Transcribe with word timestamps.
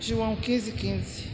João 0.00 0.36
15, 0.36 0.72
15. 0.72 1.28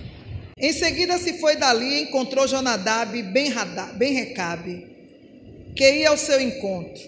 Em 0.57 0.73
seguida 0.73 1.19
se 1.19 1.39
foi 1.39 1.57
dali 1.57 1.85
e 1.85 2.03
encontrou 2.05 2.47
Jonadab 2.47 3.23
bem, 3.23 3.53
bem 3.97 4.13
Recabe, 4.15 4.87
que 5.77 5.99
ia 5.99 6.09
ao 6.09 6.17
seu 6.17 6.41
encontro. 6.41 7.03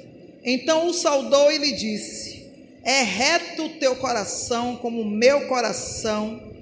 Então 0.44 0.88
o 0.88 0.92
saudou 0.92 1.50
e 1.50 1.58
lhe 1.58 1.72
disse: 1.72 2.46
É 2.84 3.02
reto 3.02 3.64
o 3.64 3.68
teu 3.78 3.96
coração 3.96 4.76
como 4.76 5.00
o 5.00 5.10
meu 5.10 5.46
coração 5.46 6.52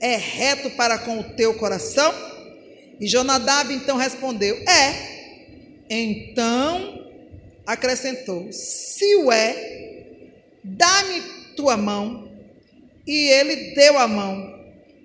é 0.00 0.16
reto 0.16 0.70
para 0.70 0.98
com 0.98 1.18
o 1.18 1.24
teu 1.24 1.54
coração? 1.54 2.12
E 3.00 3.06
Jonadab 3.08 3.72
então 3.72 3.96
respondeu: 3.96 4.56
É. 4.68 5.14
Então 5.90 7.10
acrescentou: 7.66 8.52
Se 8.52 9.16
o 9.16 9.32
é, 9.32 10.04
dá-me 10.62 11.20
tua 11.56 11.76
mão. 11.76 12.33
E 13.06 13.28
ele 13.28 13.74
deu 13.74 13.98
a 13.98 14.08
mão 14.08 14.54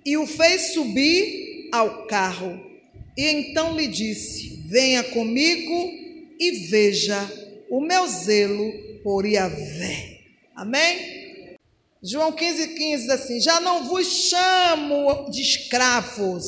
e 0.06 0.18
o 0.18 0.26
fez 0.26 0.74
subir 0.74 1.70
ao 1.72 2.08
carro. 2.08 2.60
E 3.18 3.26
então 3.26 3.76
lhe 3.76 3.88
disse: 3.88 4.64
Venha 4.68 5.04
comigo 5.04 5.92
e 6.40 6.68
veja 6.70 7.20
o 7.70 7.82
meu 7.82 8.08
zelo 8.08 8.72
por 9.04 9.26
Iavé. 9.26 10.20
Amém? 10.56 11.58
João 12.02 12.32
15, 12.32 12.68
15 12.70 13.02
diz 13.04 13.10
assim: 13.10 13.42
Já 13.42 13.60
não 13.60 13.86
vos 13.86 14.08
chamo 14.08 15.30
de 15.30 15.42
escravos, 15.42 16.46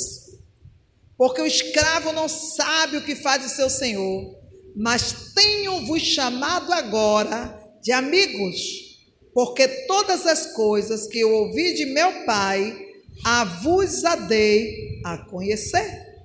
porque 1.17 1.41
o 1.41 1.47
escravo 1.47 2.13
não 2.13 2.29
sabe 2.29 2.97
o 2.97 3.03
que 3.03 3.15
faz 3.15 3.45
o 3.45 3.55
seu 3.55 3.69
senhor, 3.69 4.35
mas 4.75 5.33
tenho-vos 5.35 6.01
chamado 6.01 6.71
agora 6.71 7.59
de 7.81 7.91
amigos 7.91 8.90
porque 9.33 9.67
todas 9.87 10.25
as 10.25 10.53
coisas 10.53 11.07
que 11.07 11.19
eu 11.19 11.31
ouvi 11.31 11.73
de 11.73 11.85
meu 11.85 12.25
Pai, 12.25 12.89
a 13.23 13.43
vos 13.43 14.03
a 14.03 14.15
dei 14.15 15.01
a 15.05 15.17
conhecer. 15.17 16.23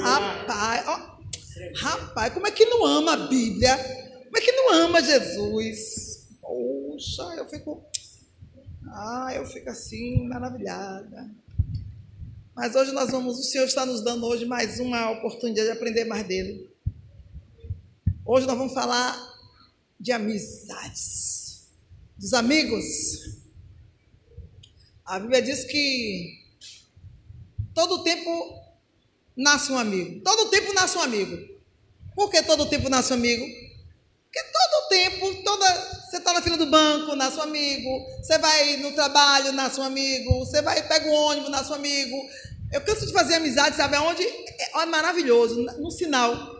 Rapaz, 0.00 0.88
ó, 0.88 1.18
rapaz, 1.76 2.32
como 2.32 2.46
é 2.46 2.50
que 2.50 2.64
não 2.66 2.84
ama 2.84 3.12
a 3.12 3.26
Bíblia? 3.28 3.76
Como 4.24 4.36
é 4.36 4.40
que 4.40 4.52
não 4.52 4.72
ama 4.72 5.02
Jesus? 5.02 6.28
Poxa, 6.40 7.22
eu 7.36 7.46
fico. 7.46 7.84
Ah, 8.88 9.32
eu 9.34 9.44
fico 9.44 9.68
assim, 9.68 10.26
maravilhada. 10.28 11.30
Mas 12.54 12.74
hoje 12.74 12.92
nós 12.92 13.10
vamos, 13.10 13.38
o 13.38 13.42
Senhor 13.42 13.66
está 13.66 13.84
nos 13.84 14.02
dando 14.02 14.24
hoje 14.26 14.46
mais 14.46 14.80
uma 14.80 15.10
oportunidade 15.10 15.66
de 15.66 15.72
aprender 15.72 16.06
mais 16.06 16.26
dele. 16.26 16.70
Hoje 18.24 18.46
nós 18.46 18.56
vamos 18.56 18.72
falar 18.72 19.14
de 20.00 20.12
amizades 20.12 21.45
dos 22.16 22.32
amigos. 22.32 22.84
A 25.04 25.18
Bíblia 25.18 25.42
diz 25.42 25.64
que 25.64 26.44
todo 27.74 28.02
tempo 28.02 28.60
nasce 29.36 29.70
um 29.70 29.78
amigo. 29.78 30.20
Todo 30.22 30.50
tempo 30.50 30.72
nasce 30.72 30.96
um 30.96 31.02
amigo. 31.02 31.36
Por 32.14 32.30
que 32.30 32.42
todo 32.42 32.66
tempo 32.66 32.88
nasce 32.88 33.12
um 33.12 33.16
amigo? 33.16 33.44
Porque 33.44 34.42
todo 34.52 34.88
tempo, 34.88 35.42
toda, 35.44 36.00
você 36.08 36.16
está 36.16 36.32
na 36.32 36.42
fila 36.42 36.56
do 36.56 36.66
banco, 36.66 37.14
nasce 37.14 37.36
um 37.38 37.42
amigo. 37.42 38.06
Você 38.22 38.38
vai 38.38 38.78
no 38.78 38.92
trabalho, 38.92 39.52
nasce 39.52 39.78
um 39.78 39.84
amigo. 39.84 40.38
Você 40.40 40.62
vai, 40.62 40.82
pega 40.88 41.08
o 41.08 41.12
ônibus, 41.12 41.50
nasce 41.50 41.70
um 41.70 41.74
amigo. 41.74 42.16
Eu 42.72 42.80
canso 42.80 43.06
de 43.06 43.12
fazer 43.12 43.34
amizade, 43.34 43.76
sabe 43.76 43.96
aonde? 43.96 44.22
É, 44.24 44.82
é 44.82 44.86
maravilhoso, 44.86 45.62
no 45.78 45.90
sinal. 45.90 46.56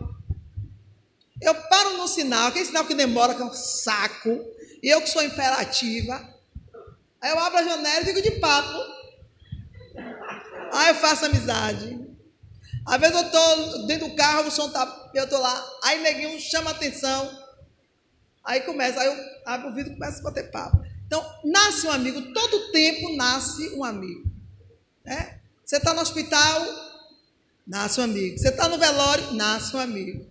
Eu 1.41 1.53
paro 1.53 1.97
no 1.97 2.07
sinal, 2.07 2.47
aquele 2.47 2.65
sinal 2.65 2.85
que 2.85 2.95
demora, 2.95 3.35
que 3.35 3.41
é 3.41 3.45
um 3.45 3.53
saco. 3.53 4.56
E 4.87 4.89
eu 4.89 5.01
que 5.01 5.09
sou 5.09 5.21
imperativa. 5.21 6.15
Aí 7.19 7.29
eu 7.29 7.37
abro 7.39 7.59
a 7.59 7.63
janela 7.63 8.03
e 8.03 8.05
fico 8.05 8.21
de 8.21 8.31
papo. 8.39 8.79
Aí 10.71 10.87
eu 10.87 10.95
faço 10.95 11.25
amizade. 11.25 12.07
Às 12.85 12.97
vezes 13.01 13.17
eu 13.17 13.23
estou 13.23 13.85
dentro 13.85 14.07
do 14.07 14.15
carro, 14.15 14.47
o 14.47 14.51
som 14.51 14.69
tá, 14.69 15.11
eu 15.13 15.25
estou 15.25 15.41
lá. 15.41 15.69
Aí 15.83 16.01
neguinho 16.01 16.39
chama 16.39 16.71
atenção. 16.71 17.37
Aí 18.45 18.61
começa, 18.61 19.01
aí 19.01 19.07
eu 19.07 19.17
abro 19.45 19.71
o 19.71 19.75
vidro 19.75 19.91
e 19.91 19.95
começo 19.97 20.21
a 20.21 20.23
bater 20.23 20.49
papo. 20.51 20.81
Então, 21.05 21.21
nasce 21.43 21.85
um 21.85 21.91
amigo, 21.91 22.33
todo 22.33 22.71
tempo 22.71 23.13
nasce 23.17 23.75
um 23.75 23.83
amigo. 23.83 24.31
Né? 25.03 25.41
Você 25.65 25.75
está 25.75 25.93
no 25.93 25.99
hospital, 25.99 26.65
nasce 27.67 27.99
um 27.99 28.05
amigo. 28.05 28.37
Você 28.37 28.47
está 28.47 28.69
no 28.69 28.77
velório, 28.77 29.33
nasce 29.33 29.75
um 29.75 29.79
amigo. 29.79 30.25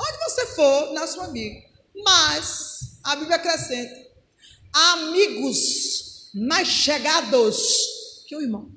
Onde 0.00 0.18
você 0.24 0.46
for, 0.46 0.94
nasce 0.94 1.18
um 1.18 1.24
amigo. 1.24 1.62
Mas 2.02 2.75
a 3.06 3.16
Bíblia 3.16 3.36
acrescenta: 3.36 3.94
amigos 4.72 6.30
mais 6.34 6.68
chegados 6.68 7.56
que 8.26 8.36
o 8.36 8.42
irmão. 8.42 8.70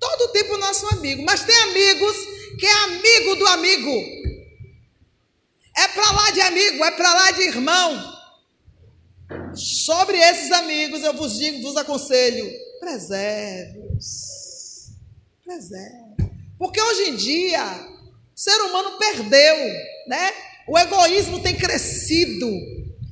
Todo 0.00 0.32
tempo 0.32 0.58
nosso 0.58 0.86
amigo, 0.88 1.22
mas 1.24 1.44
tem 1.44 1.56
amigos 1.56 2.16
que 2.58 2.66
é 2.66 2.72
amigo 2.84 3.36
do 3.36 3.46
amigo. 3.46 4.22
É 5.76 5.88
para 5.88 6.10
lá 6.10 6.30
de 6.32 6.40
amigo, 6.40 6.84
é 6.84 6.90
para 6.90 7.14
lá 7.14 7.30
de 7.30 7.42
irmão. 7.42 8.12
Sobre 9.54 10.18
esses 10.18 10.50
amigos 10.50 11.02
eu 11.02 11.14
vos 11.14 11.38
digo, 11.38 11.62
vos 11.62 11.76
aconselho, 11.76 12.50
preserve-os. 12.80 14.90
Preserve. 15.44 16.01
Porque 16.62 16.80
hoje 16.80 17.10
em 17.10 17.16
dia, 17.16 17.60
o 18.32 18.38
ser 18.38 18.56
humano 18.60 18.96
perdeu, 18.96 19.56
né? 20.06 20.32
O 20.68 20.78
egoísmo 20.78 21.42
tem 21.42 21.56
crescido 21.56 22.48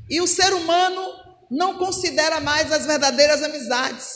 e 0.08 0.20
o 0.20 0.26
ser 0.28 0.54
humano 0.54 1.02
não 1.50 1.76
considera 1.76 2.38
mais 2.38 2.70
as 2.70 2.86
verdadeiras 2.86 3.42
amizades. 3.42 4.06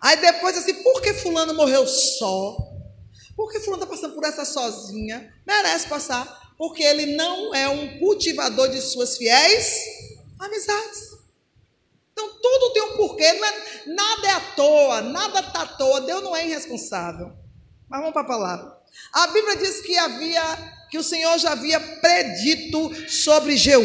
Aí 0.00 0.16
depois 0.16 0.56
assim, 0.56 0.74
por 0.82 1.00
que 1.00 1.14
fulano 1.14 1.54
morreu 1.54 1.86
só? 1.86 2.56
Por 3.36 3.48
que 3.52 3.60
fulano 3.60 3.84
está 3.84 3.94
passando 3.94 4.16
por 4.16 4.24
essa 4.24 4.44
sozinha? 4.44 5.32
Merece 5.46 5.86
passar, 5.86 6.52
porque 6.58 6.82
ele 6.82 7.14
não 7.14 7.54
é 7.54 7.68
um 7.68 8.00
cultivador 8.00 8.70
de 8.70 8.80
suas 8.80 9.16
fiéis 9.16 9.72
amizades. 10.36 11.12
Então 12.12 12.28
tudo 12.42 12.72
tem 12.72 12.82
um 12.82 12.96
porquê, 12.96 13.22
é, 13.22 13.86
nada 13.86 14.26
é 14.26 14.30
à 14.32 14.40
toa, 14.56 15.00
nada 15.00 15.38
está 15.38 15.62
à 15.62 15.66
toa, 15.66 16.00
Deus 16.00 16.24
não 16.24 16.34
é 16.34 16.44
irresponsável. 16.44 17.38
Mas 17.88 18.00
vamos 18.00 18.12
para 18.12 18.22
a 18.22 18.26
palavra. 18.26 18.78
A 19.12 19.26
Bíblia 19.28 19.56
diz 19.56 19.80
que 19.80 19.96
havia, 19.96 20.42
que 20.90 20.98
o 20.98 21.02
Senhor 21.02 21.38
já 21.38 21.52
havia 21.52 21.80
predito 21.80 23.10
sobre 23.10 23.56
Jeú. 23.56 23.82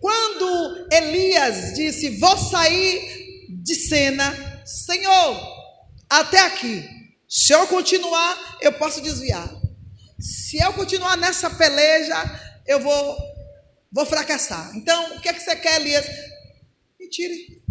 Quando 0.00 0.88
Elias 0.92 1.74
disse: 1.74 2.18
Vou 2.18 2.36
sair 2.36 3.46
de 3.48 3.74
cena, 3.74 4.62
Senhor, 4.64 5.40
até 6.08 6.40
aqui. 6.40 6.84
Se 7.28 7.52
eu 7.52 7.66
continuar, 7.66 8.58
eu 8.60 8.72
posso 8.74 9.00
desviar. 9.00 9.48
Se 10.20 10.62
eu 10.62 10.72
continuar 10.72 11.16
nessa 11.16 11.50
peleja, 11.50 12.14
eu 12.66 12.80
vou, 12.80 13.16
vou 13.90 14.06
fracassar. 14.06 14.76
Então, 14.76 15.16
o 15.16 15.20
que 15.20 15.28
é 15.28 15.32
que 15.32 15.40
você 15.40 15.56
quer, 15.56 15.80
Elias? 15.80 16.06
Me 17.00 17.08
tire. 17.08 17.62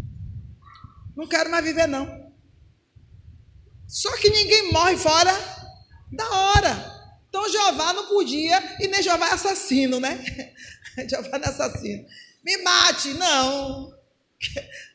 Não 1.16 1.28
quero 1.28 1.50
mais 1.50 1.64
viver, 1.64 1.88
não. 1.88 2.23
Só 3.94 4.12
que 4.18 4.28
ninguém 4.28 4.72
morre 4.72 4.98
fora 4.98 5.32
da 6.12 6.28
hora. 6.28 6.94
Então 7.30 7.48
Jeová 7.48 7.94
não 7.94 8.08
podia, 8.08 8.78
e 8.80 8.88
nem 8.88 9.04
Jeová 9.04 9.30
é 9.30 9.34
assassino, 9.34 10.00
né? 10.00 10.18
Jeová 11.08 11.38
não 11.38 11.46
é 11.46 11.50
assassino. 11.50 12.04
Me 12.44 12.58
mate, 12.58 13.10
não. 13.14 13.94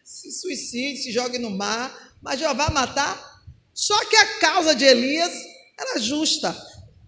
Se 0.03 0.33
suicide, 0.33 1.01
se 1.01 1.13
jogue 1.13 1.39
no 1.39 1.49
mar. 1.49 1.97
Mas 2.21 2.41
Jeová 2.41 2.71
matar. 2.71 3.41
Só 3.73 4.05
que 4.07 4.17
a 4.17 4.39
causa 4.41 4.75
de 4.75 4.85
Elias 4.85 5.33
era 5.79 6.01
justa. 6.01 6.55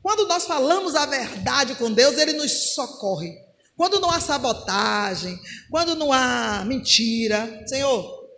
Quando 0.01 0.28
nós 0.28 0.47
falamos 0.47 0.95
a 0.95 1.07
verdade 1.07 1.75
com 1.75 1.93
Deus, 1.93 2.17
ele 2.17 2.34
nos 2.34 2.72
socorre. 2.72 3.34
Quando 3.77 3.99
não 3.99 4.11
há 4.11 4.21
sabotagem, 4.21 5.37
quando 5.69 5.97
não 5.97 6.13
há 6.13 6.65
mentira, 6.65 7.65
Senhor, 7.66 8.28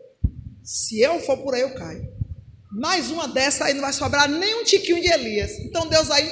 se 0.64 1.00
eu 1.00 1.20
for 1.20 1.36
por 1.36 1.54
aí, 1.54 1.60
eu 1.60 1.74
caio. 1.74 2.21
Mais 2.72 3.10
uma 3.10 3.28
dessa 3.28 3.66
aí 3.66 3.74
não 3.74 3.82
vai 3.82 3.92
sobrar 3.92 4.26
nem 4.28 4.54
um 4.54 4.64
tiquinho 4.64 5.00
de 5.00 5.12
Elias. 5.12 5.58
Então 5.60 5.86
Deus 5.86 6.10
aí, 6.10 6.30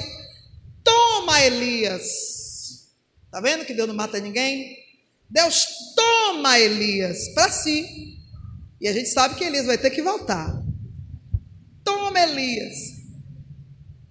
toma 0.83 1.39
Elias. 1.39 2.89
Tá 3.29 3.39
vendo 3.39 3.63
que 3.63 3.75
Deus 3.75 3.87
não 3.87 3.95
mata 3.95 4.19
ninguém? 4.19 4.75
Deus 5.29 5.67
toma 5.95 6.57
Elias 6.57 7.29
para 7.35 7.49
si. 7.51 8.17
E 8.81 8.87
a 8.87 8.93
gente 8.93 9.09
sabe 9.09 9.35
que 9.35 9.43
Elias 9.43 9.67
vai 9.67 9.77
ter 9.77 9.91
que 9.91 10.01
voltar. 10.01 10.51
Toma 11.83 12.19
Elias. 12.19 12.75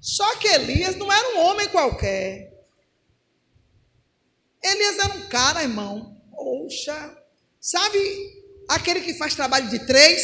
Só 0.00 0.36
que 0.36 0.46
Elias 0.46 0.94
não 0.94 1.12
era 1.12 1.36
um 1.36 1.40
homem 1.40 1.68
qualquer. 1.68 2.48
Elias 4.62 4.98
era 4.98 5.14
um 5.14 5.28
cara, 5.28 5.62
irmão. 5.62 6.16
Poxa. 6.30 7.18
Sabe 7.60 7.98
aquele 8.68 9.00
que 9.00 9.14
faz 9.14 9.34
trabalho 9.34 9.68
de 9.68 9.80
três? 9.80 10.22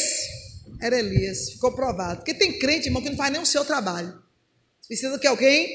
Era 0.79 0.97
Elias. 0.99 1.51
Ficou 1.51 1.71
provado. 1.71 2.17
Porque 2.17 2.33
tem 2.33 2.57
crente, 2.59 2.87
irmão, 2.87 3.01
que 3.01 3.09
não 3.09 3.17
faz 3.17 3.31
nem 3.31 3.41
o 3.41 3.45
seu 3.45 3.65
trabalho. 3.65 4.21
Precisa 4.87 5.19
que 5.19 5.27
alguém, 5.27 5.67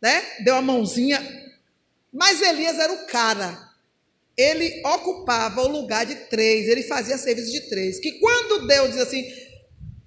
né, 0.00 0.22
deu 0.44 0.54
a 0.54 0.62
mãozinha. 0.62 1.20
Mas 2.12 2.42
Elias 2.42 2.78
era 2.78 2.92
o 2.92 3.06
cara. 3.06 3.70
ele 4.36 4.82
ocupava 4.84 5.62
o 5.62 5.68
lugar 5.68 6.06
de 6.06 6.14
três, 6.14 6.66
ele 6.66 6.82
fazia 6.82 7.18
serviço 7.18 7.52
de 7.52 7.60
três. 7.68 7.98
Que 7.98 8.12
quando 8.12 8.66
Deus 8.66 8.92
diz 8.92 9.00
assim, 9.00 9.24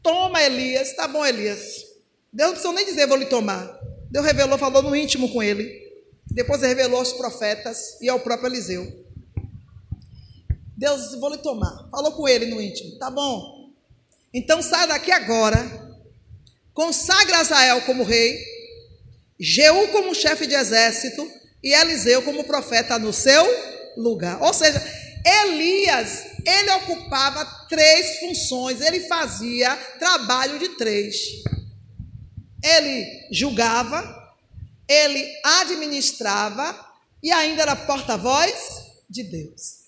toma 0.01 0.41
Elias, 0.41 0.95
tá 0.95 1.07
bom, 1.07 1.25
Elias. 1.25 1.85
Deus 2.33 2.49
não 2.49 2.53
precisa 2.53 2.73
nem 2.73 2.85
dizer, 2.85 3.07
vou 3.07 3.17
lhe 3.17 3.27
tomar. 3.27 3.79
Deus 4.09 4.25
revelou, 4.25 4.57
falou 4.57 4.81
no 4.81 4.95
íntimo 4.95 5.31
com 5.31 5.41
ele. 5.41 5.83
Depois 6.25 6.61
revelou 6.61 6.99
aos 6.99 7.13
profetas 7.13 7.99
e 8.01 8.09
ao 8.09 8.19
próprio 8.19 8.49
Eliseu. 8.49 9.05
Deus 10.75 11.15
vou 11.15 11.29
lhe 11.29 11.37
tomar. 11.37 11.87
Falou 11.89 12.11
com 12.11 12.27
ele 12.27 12.47
no 12.47 12.61
íntimo, 12.61 12.97
tá 12.97 13.09
bom. 13.09 13.64
Então 14.35 14.61
sai 14.61 14.85
daqui 14.85 15.13
agora. 15.13 15.65
Consagra 16.73 17.37
Azael 17.37 17.81
como 17.83 18.03
rei, 18.03 18.37
Jeú 19.39 19.87
como 19.93 20.13
chefe 20.13 20.45
de 20.45 20.53
exército 20.53 21.25
e 21.63 21.73
Eliseu 21.73 22.21
como 22.21 22.43
profeta 22.43 22.99
no 22.99 23.13
seu 23.13 23.45
lugar. 23.95 24.41
Ou 24.43 24.53
seja, 24.53 24.83
Elias, 25.25 26.25
ele 26.45 26.69
ocupava 26.71 27.45
três 27.69 28.19
funções, 28.19 28.81
ele 28.81 28.99
fazia 29.07 29.73
trabalho 29.97 30.59
de 30.59 30.67
três. 30.75 31.15
Ele 32.61 33.29
julgava, 33.31 34.03
ele 34.85 35.25
administrava 35.61 36.77
e 37.23 37.31
ainda 37.31 37.61
era 37.61 37.75
porta-voz 37.75 38.53
de 39.09 39.23
Deus. 39.23 39.85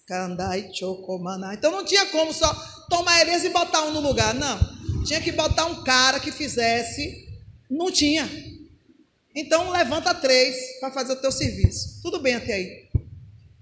Então 1.53 1.71
não 1.71 1.83
tinha 1.83 2.05
como 2.05 2.33
só 2.33 2.76
tomar 2.89 3.21
Elias 3.21 3.43
e 3.43 3.49
botar 3.49 3.83
um 3.83 3.93
no 3.93 3.99
lugar, 3.99 4.33
não. 4.33 4.77
Tinha 5.03 5.21
que 5.21 5.31
botar 5.31 5.65
um 5.65 5.83
cara 5.83 6.19
que 6.19 6.31
fizesse, 6.31 7.27
não 7.69 7.91
tinha. 7.91 8.29
Então 9.35 9.69
levanta 9.69 10.13
três 10.13 10.79
para 10.79 10.91
fazer 10.91 11.13
o 11.13 11.21
teu 11.21 11.31
serviço. 11.31 12.01
Tudo 12.01 12.19
bem 12.19 12.35
até 12.35 12.53
aí. 12.53 12.89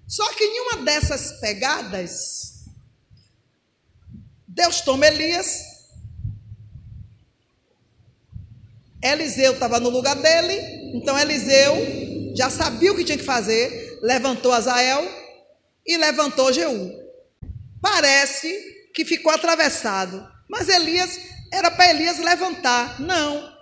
Só 0.07 0.31
que 0.33 0.43
em 0.43 0.59
uma 0.61 0.77
dessas 0.83 1.39
pegadas, 1.39 2.65
Deus 4.47 4.81
toma 4.81 5.07
Elias. 5.07 5.75
Eliseu 9.03 9.53
estava 9.53 9.79
no 9.79 9.89
lugar 9.89 10.15
dele, 10.15 10.97
então 10.97 11.17
Eliseu 11.19 11.75
já 12.35 12.49
sabia 12.49 12.91
o 12.91 12.95
que 12.95 13.03
tinha 13.03 13.17
que 13.17 13.23
fazer, 13.23 13.99
levantou 14.01 14.51
Azael 14.51 15.07
e 15.85 15.95
levantou 15.95 16.51
Jeú. 16.51 16.91
Parece 17.81 18.74
que 18.95 19.03
ficou 19.03 19.31
atravessado, 19.31 20.25
mas 20.49 20.69
Elias 20.69 21.19
era 21.51 21.69
para 21.69 21.89
Elias 21.89 22.17
levantar. 22.17 22.99
Não. 23.01 23.53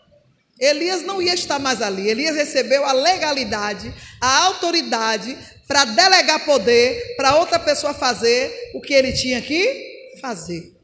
Elias 0.59 1.01
não 1.01 1.19
ia 1.19 1.33
estar 1.33 1.57
mais 1.57 1.81
ali. 1.81 2.07
Elias 2.07 2.35
recebeu 2.35 2.85
a 2.85 2.93
legalidade, 2.93 3.91
a 4.21 4.37
autoridade 4.43 5.35
para 5.67 5.85
delegar 5.85 6.45
poder 6.45 7.15
para 7.17 7.37
outra 7.37 7.59
pessoa 7.59 7.95
fazer 7.95 8.71
o 8.75 8.79
que 8.79 8.93
ele 8.93 9.11
tinha 9.11 9.41
que 9.41 10.19
fazer. 10.21 10.77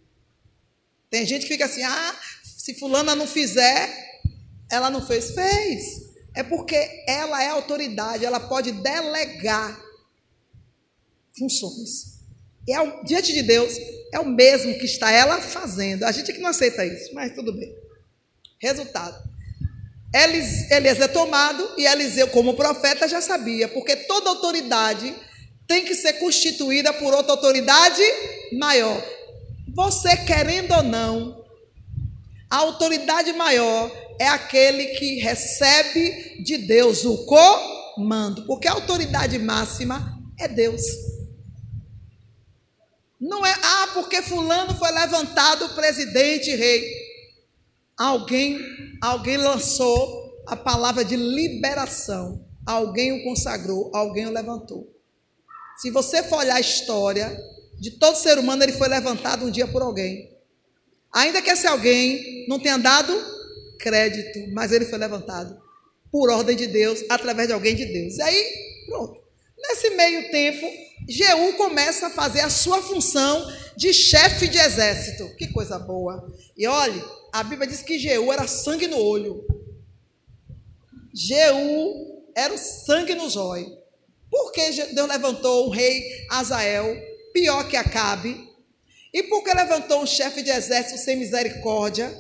Tem 1.12 1.26
gente 1.28 1.44
que 1.44 1.54
fica 1.54 1.66
assim: 1.66 1.84
ah, 1.84 2.16
se 2.44 2.74
fulana 2.74 3.16
não 3.16 3.28
fizer, 3.28 4.20
ela 4.72 4.90
não 4.90 5.06
fez. 5.06 5.32
Fez. 5.32 6.10
É 6.34 6.42
porque 6.42 7.04
ela 7.08 7.44
é 7.44 7.50
autoridade, 7.50 8.26
ela 8.26 8.40
pode 8.40 8.72
delegar 8.72 9.80
funções. 11.38 12.19
É, 12.74 13.04
diante 13.04 13.34
de 13.34 13.44
Deus, 13.44 13.74
é 14.12 14.20
o 14.20 14.26
mesmo 14.26 14.78
que 14.78 14.86
está 14.86 15.12
ela 15.12 15.40
fazendo. 15.42 16.04
A 16.04 16.12
gente 16.12 16.32
é 16.32 16.34
que 16.34 16.42
não 16.42 16.50
aceita 16.50 16.86
isso, 16.86 17.14
mas 17.14 17.34
tudo 17.34 17.54
bem. 17.54 17.74
Resultado. 18.60 19.30
Elias 20.14 21.00
é 21.00 21.08
tomado 21.08 21.70
e 21.78 21.86
Eliseu, 21.86 22.28
como 22.30 22.56
profeta, 22.56 23.08
já 23.08 23.22
sabia, 23.22 23.68
porque 23.68 23.96
toda 23.96 24.30
autoridade 24.30 25.14
tem 25.68 25.86
que 25.86 25.94
ser 25.94 26.14
constituída 26.14 26.92
por 26.94 27.14
outra 27.14 27.34
autoridade 27.34 28.02
maior. 28.54 29.04
Você 29.76 30.18
querendo 30.18 30.74
ou 30.74 30.82
não, 30.82 31.46
a 32.50 32.58
autoridade 32.58 33.32
maior 33.34 33.92
é 34.20 34.28
aquele 34.28 34.88
que 34.88 35.20
recebe 35.20 36.44
de 36.44 36.58
Deus 36.58 37.06
o 37.06 37.24
comando, 37.26 38.48
porque 38.48 38.68
a 38.68 38.74
autoridade 38.74 39.38
máxima 39.38 40.20
é 40.40 40.48
Deus. 40.48 40.82
Não 43.20 43.46
é, 43.46 43.52
ah, 43.52 43.90
porque 43.94 44.22
fulano 44.22 44.76
foi 44.76 44.92
levantado 44.92 45.70
presidente, 45.76 46.56
rei. 46.56 46.90
Alguém, 47.98 48.60
alguém 49.02 49.38
lançou 49.38 50.44
a 50.48 50.56
palavra 50.56 51.04
de 51.04 51.16
liberação. 51.16 52.46
Alguém 52.66 53.12
o 53.14 53.24
consagrou, 53.24 53.92
alguém 53.94 54.28
o 54.28 54.32
levantou. 54.32 54.88
Se 55.78 55.90
você 55.90 56.24
for 56.24 56.38
olhar 56.38 56.56
a 56.56 56.62
história 56.62 57.38
de 57.80 57.92
todo 57.92 58.16
ser 58.16 58.38
humano, 58.38 58.64
ele 58.64 58.74
foi 58.74 58.88
levantado 58.88 59.46
um 59.46 59.52
dia 59.52 59.68
por 59.68 59.82
alguém. 59.82 60.30
Ainda 61.12 61.42
que 61.42 61.50
esse 61.50 61.66
alguém 61.66 62.46
não 62.48 62.60
tenha 62.60 62.78
dado 62.78 63.14
crédito, 63.80 64.52
mas 64.54 64.72
ele 64.72 64.86
foi 64.86 65.00
levantado 65.00 65.60
por 66.12 66.30
ordem 66.30 66.56
de 66.56 66.68
Deus, 66.68 67.04
através 67.10 67.48
de 67.48 67.54
alguém 67.54 67.76
de 67.76 67.86
Deus. 67.86 68.18
E 68.18 68.22
aí, 68.22 68.54
pronto. 68.88 69.22
Nesse 69.58 69.90
meio 69.92 70.30
tempo, 70.32 70.68
Jeú 71.10 71.54
começa 71.54 72.08
a 72.08 72.12
fazer 72.12 72.42
a 72.42 72.52
sua 72.52 72.84
função 72.84 73.52
de 73.76 73.92
chefe 73.92 74.48
de 74.48 74.60
exército. 74.60 75.36
Que 75.36 75.48
coisa 75.48 75.80
boa. 75.80 76.32
E 76.56 76.68
olhe, 76.68 77.04
a 77.34 77.44
Bíblia 77.44 77.68
diz 77.68 77.82
que 77.82 77.98
Jeú 77.98 78.32
era 78.32 78.48
sangue 78.48 78.88
no 78.88 79.00
olho. 79.00 79.44
Jeú 81.12 82.24
era 82.36 82.54
o 82.54 82.58
sangue 82.60 83.16
nos 83.16 83.36
olhos. 83.36 83.76
Por 84.30 84.52
que 84.52 84.70
Deus 84.94 85.10
levantou 85.10 85.66
o 85.66 85.72
rei 85.72 86.28
Azael, 86.30 86.96
pior 87.34 87.68
que 87.68 87.76
Acabe? 87.76 88.48
E 89.12 89.24
por 89.24 89.44
que 89.44 89.52
levantou 89.52 90.04
um 90.04 90.06
chefe 90.06 90.44
de 90.44 90.52
exército 90.52 91.00
sem 91.00 91.18
misericórdia? 91.18 92.16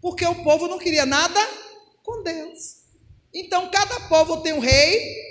Porque 0.00 0.24
o 0.24 0.44
povo 0.44 0.68
não 0.68 0.78
queria 0.78 1.04
nada 1.04 1.40
com 2.04 2.22
Deus. 2.22 2.76
Então, 3.34 3.68
cada 3.72 3.98
povo 4.08 4.36
tem 4.36 4.52
um 4.52 4.60
rei 4.60 5.28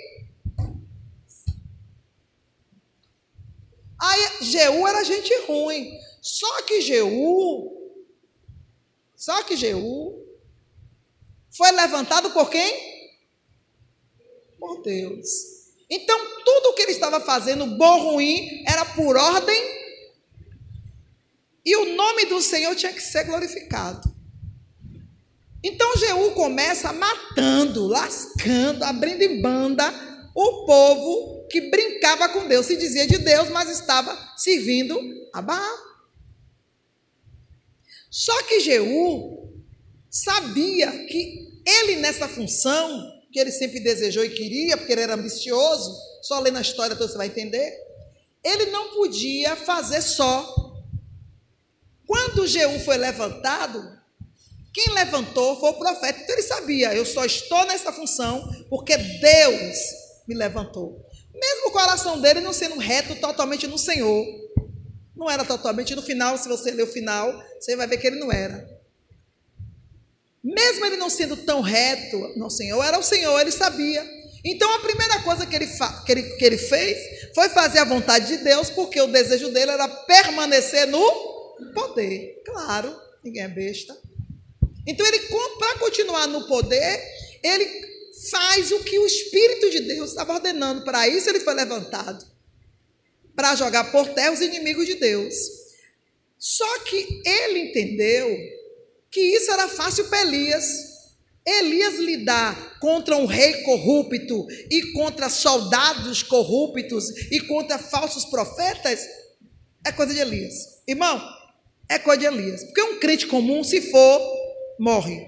Aí 4.00 4.27
Jeú 4.40 4.86
era 4.86 5.04
gente 5.04 5.32
ruim. 5.46 5.90
Só 6.20 6.62
que 6.62 6.80
Jeú, 6.80 7.92
só 9.16 9.42
que 9.42 9.56
Jeú 9.56 10.24
foi 11.50 11.70
levantado 11.72 12.30
por 12.30 12.50
quem? 12.50 13.16
Por 14.58 14.82
Deus. 14.82 15.28
Então, 15.90 16.18
tudo 16.44 16.70
o 16.70 16.74
que 16.74 16.82
ele 16.82 16.92
estava 16.92 17.20
fazendo, 17.20 17.66
bom 17.66 18.04
ou 18.04 18.12
ruim, 18.12 18.64
era 18.66 18.84
por 18.84 19.16
ordem. 19.16 19.78
E 21.64 21.76
o 21.76 21.96
nome 21.96 22.26
do 22.26 22.40
Senhor 22.40 22.74
tinha 22.74 22.92
que 22.92 23.00
ser 23.00 23.24
glorificado. 23.24 24.18
Então 25.62 25.96
Jeú 25.96 26.30
começa 26.32 26.92
matando, 26.92 27.88
lascando, 27.88 28.84
abrindo 28.84 29.22
em 29.22 29.42
banda 29.42 29.92
o 30.34 30.64
povo 30.64 31.37
que 31.50 31.70
brincava 31.70 32.28
com 32.28 32.46
Deus, 32.46 32.66
se 32.66 32.76
dizia 32.76 33.06
de 33.06 33.18
Deus, 33.18 33.48
mas 33.48 33.70
estava 33.70 34.16
servindo 34.36 34.98
a 35.32 35.40
Baal. 35.40 35.78
Só 38.10 38.42
que 38.44 38.60
Jeú 38.60 39.62
sabia 40.10 40.90
que 41.06 41.60
ele 41.66 41.96
nessa 41.96 42.26
função, 42.26 43.12
que 43.30 43.38
ele 43.38 43.52
sempre 43.52 43.80
desejou 43.80 44.24
e 44.24 44.30
queria, 44.30 44.76
porque 44.76 44.92
ele 44.92 45.02
era 45.02 45.14
ambicioso, 45.14 45.94
só 46.22 46.40
lendo 46.40 46.58
a 46.58 46.62
história 46.62 46.96
você 46.96 47.16
vai 47.16 47.26
entender, 47.26 47.72
ele 48.42 48.66
não 48.66 48.94
podia 48.94 49.56
fazer 49.56 50.02
só. 50.02 50.54
Quando 52.06 52.46
Jeú 52.46 52.80
foi 52.80 52.96
levantado, 52.96 53.98
quem 54.72 54.94
levantou 54.94 55.58
foi 55.58 55.70
o 55.70 55.78
profeta. 55.78 56.20
Então 56.20 56.34
ele 56.34 56.42
sabia, 56.42 56.94
eu 56.94 57.04
só 57.04 57.24
estou 57.24 57.66
nessa 57.66 57.92
função 57.92 58.48
porque 58.70 58.96
Deus 58.96 59.76
me 60.26 60.34
levantou. 60.34 61.04
Mesmo 61.38 61.68
o 61.68 61.72
coração 61.72 62.20
dele 62.20 62.40
não 62.40 62.52
sendo 62.52 62.78
reto 62.78 63.14
totalmente 63.16 63.66
no 63.66 63.78
Senhor. 63.78 64.26
Não 65.16 65.30
era 65.30 65.44
totalmente 65.44 65.94
no 65.94 66.02
final, 66.02 66.36
se 66.36 66.48
você 66.48 66.70
ler 66.70 66.84
o 66.84 66.86
final, 66.86 67.42
você 67.58 67.76
vai 67.76 67.86
ver 67.86 67.98
que 67.98 68.06
ele 68.06 68.18
não 68.18 68.30
era. 68.30 68.68
Mesmo 70.42 70.84
ele 70.86 70.96
não 70.96 71.10
sendo 71.10 71.36
tão 71.36 71.60
reto 71.60 72.16
no 72.36 72.48
Senhor, 72.48 72.82
era 72.84 72.98
o 72.98 73.02
Senhor, 73.02 73.38
ele 73.40 73.50
sabia. 73.50 74.04
Então 74.44 74.72
a 74.74 74.78
primeira 74.78 75.20
coisa 75.22 75.44
que 75.44 75.54
ele, 75.54 75.66
que, 76.06 76.12
ele, 76.12 76.22
que 76.22 76.44
ele 76.44 76.58
fez 76.58 77.34
foi 77.34 77.48
fazer 77.48 77.80
a 77.80 77.84
vontade 77.84 78.28
de 78.28 78.44
Deus, 78.44 78.70
porque 78.70 79.00
o 79.00 79.08
desejo 79.08 79.50
dele 79.50 79.72
era 79.72 79.88
permanecer 79.88 80.86
no 80.86 81.56
poder. 81.74 82.40
Claro, 82.44 82.96
ninguém 83.22 83.42
é 83.42 83.48
besta. 83.48 83.96
Então 84.86 85.06
ele, 85.06 85.18
para 85.58 85.78
continuar 85.78 86.26
no 86.28 86.46
poder, 86.46 87.02
ele 87.42 87.66
faz 88.30 88.70
o 88.72 88.84
que 88.84 88.98
o 88.98 89.06
Espírito 89.06 89.70
de 89.70 89.80
Deus 89.80 90.10
estava 90.10 90.34
ordenando. 90.34 90.82
Para 90.82 91.08
isso 91.08 91.28
ele 91.28 91.40
foi 91.40 91.54
levantado 91.54 92.26
para 93.34 93.54
jogar 93.54 93.92
por 93.92 94.08
terra 94.08 94.32
os 94.32 94.40
inimigos 94.40 94.86
de 94.86 94.96
Deus. 94.96 95.34
Só 96.38 96.80
que 96.80 97.22
ele 97.24 97.68
entendeu 97.68 98.36
que 99.10 99.20
isso 99.20 99.50
era 99.50 99.68
fácil 99.68 100.04
para 100.06 100.22
Elias. 100.22 100.64
Elias 101.46 101.98
lidar 101.98 102.78
contra 102.78 103.16
um 103.16 103.26
rei 103.26 103.62
corrupto 103.62 104.46
e 104.70 104.92
contra 104.92 105.30
soldados 105.30 106.22
corruptos 106.22 107.08
e 107.30 107.40
contra 107.40 107.78
falsos 107.78 108.24
profetas 108.26 109.00
é 109.84 109.92
coisa 109.92 110.12
de 110.12 110.20
Elias. 110.20 110.82
Irmão, 110.86 111.20
é 111.88 111.98
coisa 111.98 112.20
de 112.20 112.26
Elias. 112.26 112.64
Porque 112.64 112.82
um 112.82 112.98
crente 112.98 113.26
comum, 113.26 113.64
se 113.64 113.80
for, 113.80 114.20
morre. 114.78 115.26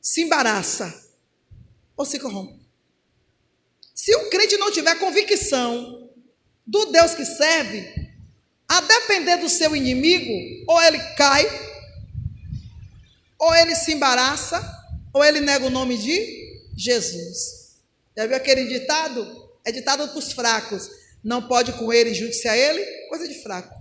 Se 0.00 0.22
embaraça 0.22 1.07
ou 1.98 2.06
se 2.06 2.20
corrompe. 2.20 2.66
Se 3.92 4.14
o 4.14 4.30
crente 4.30 4.56
não 4.56 4.70
tiver 4.70 4.94
convicção 4.94 6.08
do 6.64 6.86
Deus 6.86 7.14
que 7.14 7.24
serve, 7.24 8.08
a 8.68 8.80
depender 8.80 9.38
do 9.38 9.48
seu 9.48 9.74
inimigo, 9.74 10.64
ou 10.68 10.80
ele 10.80 10.98
cai, 11.16 11.44
ou 13.38 13.54
ele 13.56 13.74
se 13.74 13.92
embaraça, 13.92 14.62
ou 15.12 15.24
ele 15.24 15.40
nega 15.40 15.66
o 15.66 15.70
nome 15.70 15.98
de 15.98 16.62
Jesus. 16.76 17.78
Já 18.16 18.26
viu 18.26 18.36
aquele 18.36 18.66
ditado? 18.66 19.48
É 19.64 19.72
ditado 19.72 20.06
para 20.08 20.18
os 20.18 20.32
fracos. 20.32 20.88
Não 21.24 21.48
pode 21.48 21.72
com 21.72 21.92
ele 21.92 22.14
junte-se 22.14 22.46
a 22.46 22.56
ele, 22.56 22.84
coisa 23.08 23.26
de 23.26 23.34
fraco. 23.42 23.74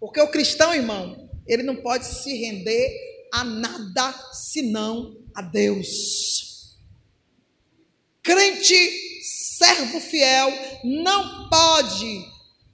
Porque 0.00 0.20
o 0.20 0.28
cristão, 0.28 0.74
irmão, 0.74 1.28
ele 1.46 1.62
não 1.62 1.76
pode 1.76 2.06
se 2.06 2.34
render 2.36 2.94
a 3.32 3.44
nada 3.44 4.12
senão 4.32 5.16
a 5.34 5.42
Deus. 5.42 6.43
Crente, 8.24 9.20
servo 9.58 10.00
fiel, 10.00 10.50
não 10.82 11.48
pode 11.50 12.24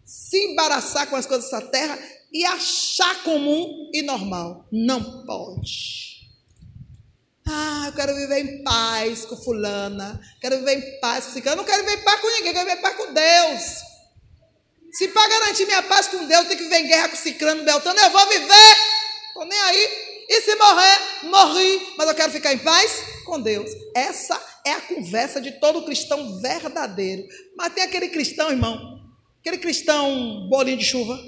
se 0.05 0.39
embaraçar 0.47 1.09
com 1.09 1.17
as 1.17 1.27
coisas 1.27 1.51
dessa 1.51 1.67
terra 1.67 1.99
e 2.33 2.45
achar 2.45 3.25
comum 3.25 3.91
e 3.93 4.01
normal. 4.01 4.65
Não 4.71 5.27
pode. 5.27 6.21
Ah, 7.49 7.87
eu 7.87 7.93
quero 7.95 8.15
viver 8.15 8.39
em 8.39 8.63
paz 8.63 9.25
com 9.25 9.37
fulana. 9.37 10.21
Quero 10.41 10.59
viver 10.59 10.79
em 10.79 11.01
paz 11.01 11.27
com 11.27 11.33
ciclano. 11.33 11.57
Eu 11.57 11.65
não 11.65 11.65
quero 11.65 11.85
viver 11.85 12.01
em 12.01 12.05
paz 12.05 12.21
com 12.21 12.29
ninguém, 12.29 12.53
quero 12.53 12.67
viver 12.67 12.79
em 12.79 12.83
paz 12.83 12.97
com 12.97 13.13
Deus. 13.13 13.63
Se 14.93 15.09
para 15.09 15.29
garantir 15.29 15.67
minha 15.67 15.83
paz 15.83 16.07
com 16.07 16.27
Deus, 16.27 16.47
tem 16.47 16.57
que 16.57 16.63
viver 16.63 16.79
em 16.79 16.87
guerra 16.87 17.09
com 17.09 17.17
ciclano, 17.17 17.65
beltano, 17.65 17.99
eu 17.99 18.11
vou 18.11 18.29
viver. 18.29 18.77
Estou 19.29 19.45
nem 19.47 19.61
aí. 19.61 20.11
E 20.29 20.41
se 20.43 20.55
morrer, 20.55 21.25
morri. 21.25 21.95
Mas 21.99 22.09
eu 22.09 22.15
quero 22.15 22.31
ficar 22.31 22.53
em 22.53 22.59
paz 22.59 23.03
com 23.25 23.41
Deus. 23.41 23.69
Essa 23.97 24.50
é 24.71 24.75
a 24.75 24.81
conversa 24.81 25.41
de 25.41 25.53
todo 25.53 25.85
cristão 25.85 26.41
verdadeiro. 26.41 27.27
Mas 27.57 27.75
tem 27.75 27.85
aquele 27.85 28.09
cristão, 28.09 28.51
irmão. 28.51 29.01
Aquele 29.41 29.59
cristão 29.59 30.49
bolinho 30.49 30.79
de 30.79 30.85
chuva. 30.85 31.19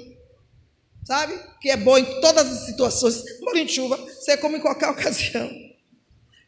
Sabe? 1.05 1.37
Que 1.61 1.69
é 1.69 1.77
bom 1.77 1.97
em 1.97 2.21
todas 2.21 2.47
as 2.47 2.65
situações. 2.65 3.23
Bolinho 3.41 3.65
de 3.65 3.73
chuva. 3.73 3.97
Você 3.97 4.37
come 4.37 4.57
em 4.57 4.61
qualquer 4.61 4.89
ocasião. 4.91 5.49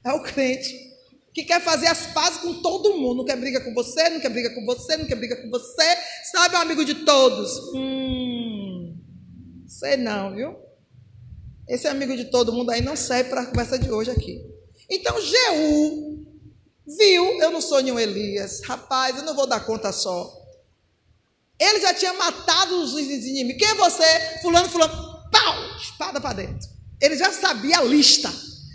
É 0.04 0.14
o 0.14 0.22
crente 0.22 0.86
que 1.34 1.44
quer 1.44 1.62
fazer 1.62 1.88
as 1.88 2.08
pazes 2.08 2.40
com 2.40 2.62
todo 2.62 2.98
mundo. 2.98 3.18
Não 3.18 3.26
quer 3.26 3.36
briga 3.36 3.60
com 3.60 3.74
você, 3.74 4.10
não 4.10 4.22
quer 4.22 4.30
briga 4.30 4.56
com 4.56 4.66
você, 4.66 4.96
não 4.96 5.06
quer 5.06 5.16
briga 5.16 5.42
com 5.42 5.50
você. 5.50 5.98
Sabe, 6.32 6.56
é 6.56 6.60
um 6.60 6.62
amigo 6.62 6.86
de 6.86 6.96
todos. 7.04 7.74
Hum, 7.74 8.98
sei 9.68 9.98
não, 9.98 10.34
viu? 10.34 10.56
Esse 11.68 11.88
amigo 11.88 12.16
de 12.16 12.26
todo 12.26 12.54
mundo 12.54 12.70
aí 12.70 12.82
não 12.82 12.96
serve 12.96 13.30
para 13.30 13.42
a 13.42 13.46
conversa 13.48 13.78
de 13.78 13.92
hoje 13.92 14.12
aqui. 14.12 14.40
Então, 14.90 15.20
Jeú 15.20 16.15
viu, 16.86 17.42
eu 17.42 17.52
não 17.52 17.62
sou 17.62 17.82
nenhum 17.82 18.00
Elias. 18.00 18.62
Rapaz, 18.64 19.18
eu 19.18 19.24
não 19.24 19.36
vou 19.36 19.48
dar 19.48 19.66
conta 19.66 19.92
só. 19.92 20.32
Ele 21.60 21.80
já 21.80 21.94
tinha 21.94 22.14
matado 22.14 22.82
os 22.82 22.94
inimigos. 22.94 23.58
Quem 23.58 23.70
é 23.70 23.76
você? 23.76 24.40
Fulano, 24.42 24.70
fulano. 24.70 24.94
Pau! 25.32 25.78
Espada 25.82 26.20
para 26.20 26.34
dentro. 26.34 26.68
Ele 27.02 27.18
já 27.18 27.32
sabia 27.32 27.80
a 27.80 27.84
lista. 27.84 28.32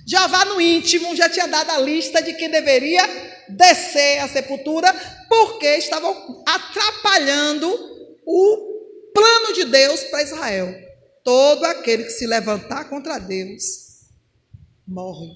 Jeová 0.07 0.45
no 0.47 0.61
íntimo 0.61 1.15
já 1.15 1.29
tinha 1.29 1.47
dado 1.47 1.71
a 1.71 1.79
lista 1.79 2.23
de 2.23 2.33
quem 2.35 2.51
deveria 2.51 3.03
descer 3.49 4.21
à 4.21 4.29
sepultura, 4.29 4.93
porque 5.29 5.67
estavam 5.77 6.43
atrapalhando 6.47 7.69
o 8.27 9.11
plano 9.15 9.53
de 9.55 9.65
Deus 9.65 10.03
para 10.05 10.23
Israel. 10.23 10.75
Todo 11.23 11.65
aquele 11.65 12.05
que 12.05 12.11
se 12.11 12.27
levantar 12.27 12.89
contra 12.89 13.19
Deus 13.19 13.63
morre. 14.87 15.29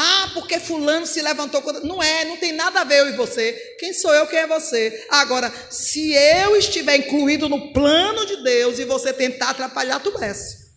Ah, 0.00 0.30
porque 0.32 0.60
fulano 0.60 1.04
se 1.08 1.20
levantou 1.20 1.60
contra. 1.60 1.82
Não 1.82 2.00
é, 2.00 2.24
não 2.24 2.36
tem 2.36 2.52
nada 2.52 2.82
a 2.82 2.84
ver 2.84 3.00
eu 3.00 3.08
e 3.08 3.16
você. 3.16 3.52
Quem 3.80 3.92
sou 3.92 4.14
eu, 4.14 4.28
quem 4.28 4.38
é 4.38 4.46
você? 4.46 5.04
Agora, 5.10 5.52
se 5.70 6.12
eu 6.12 6.54
estiver 6.54 6.98
incluído 6.98 7.48
no 7.48 7.72
plano 7.72 8.24
de 8.24 8.40
Deus 8.44 8.78
e 8.78 8.84
você 8.84 9.12
tentar 9.12 9.50
atrapalhar, 9.50 9.98
tu 9.98 10.16
desce. 10.16 10.68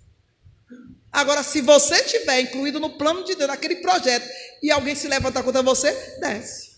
Agora, 1.11 1.43
se 1.43 1.61
você 1.61 1.97
estiver 1.97 2.41
incluído 2.41 2.79
no 2.79 2.97
plano 2.97 3.23
de 3.23 3.35
Deus, 3.35 3.47
naquele 3.47 3.75
projeto, 3.75 4.27
e 4.63 4.71
alguém 4.71 4.95
se 4.95 5.07
levantar 5.07 5.43
contra 5.43 5.61
você, 5.61 5.91
desce. 6.19 6.71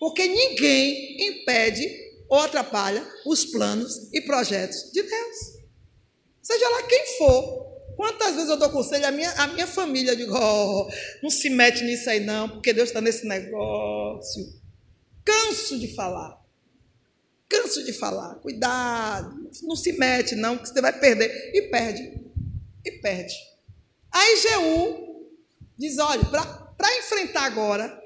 Porque 0.00 0.26
ninguém 0.26 1.18
impede 1.28 1.86
ou 2.30 2.38
atrapalha 2.38 3.06
os 3.26 3.44
planos 3.44 4.08
e 4.10 4.22
projetos 4.22 4.90
de 4.90 5.02
Deus. 5.02 5.36
Seja 6.40 6.66
lá 6.66 6.82
quem 6.84 7.18
for. 7.18 7.73
Quantas 7.96 8.34
vezes 8.34 8.50
eu 8.50 8.56
dou 8.56 8.70
conselho 8.70 9.06
à 9.06 9.10
minha, 9.10 9.30
à 9.32 9.46
minha 9.46 9.66
família, 9.66 10.12
eu 10.12 10.16
digo, 10.16 10.34
oh, 10.36 10.90
não 11.22 11.30
se 11.30 11.48
mete 11.48 11.84
nisso 11.84 12.10
aí 12.10 12.20
não, 12.20 12.48
porque 12.48 12.72
Deus 12.72 12.88
está 12.88 13.00
nesse 13.00 13.26
negócio. 13.26 14.52
Canso 15.24 15.78
de 15.78 15.94
falar. 15.94 16.42
Canso 17.48 17.84
de 17.84 17.92
falar. 17.92 18.34
Cuidado, 18.36 19.50
não 19.62 19.76
se 19.76 19.92
mete 19.92 20.34
não, 20.34 20.58
que 20.58 20.68
você 20.68 20.80
vai 20.80 20.98
perder. 20.98 21.52
E 21.54 21.62
perde. 21.70 22.20
E 22.84 22.90
perde. 22.92 23.34
Aí 24.10 24.36
Jeú 24.38 25.28
diz: 25.78 25.98
olha, 25.98 26.24
para 26.24 26.98
enfrentar 26.98 27.44
agora 27.44 28.02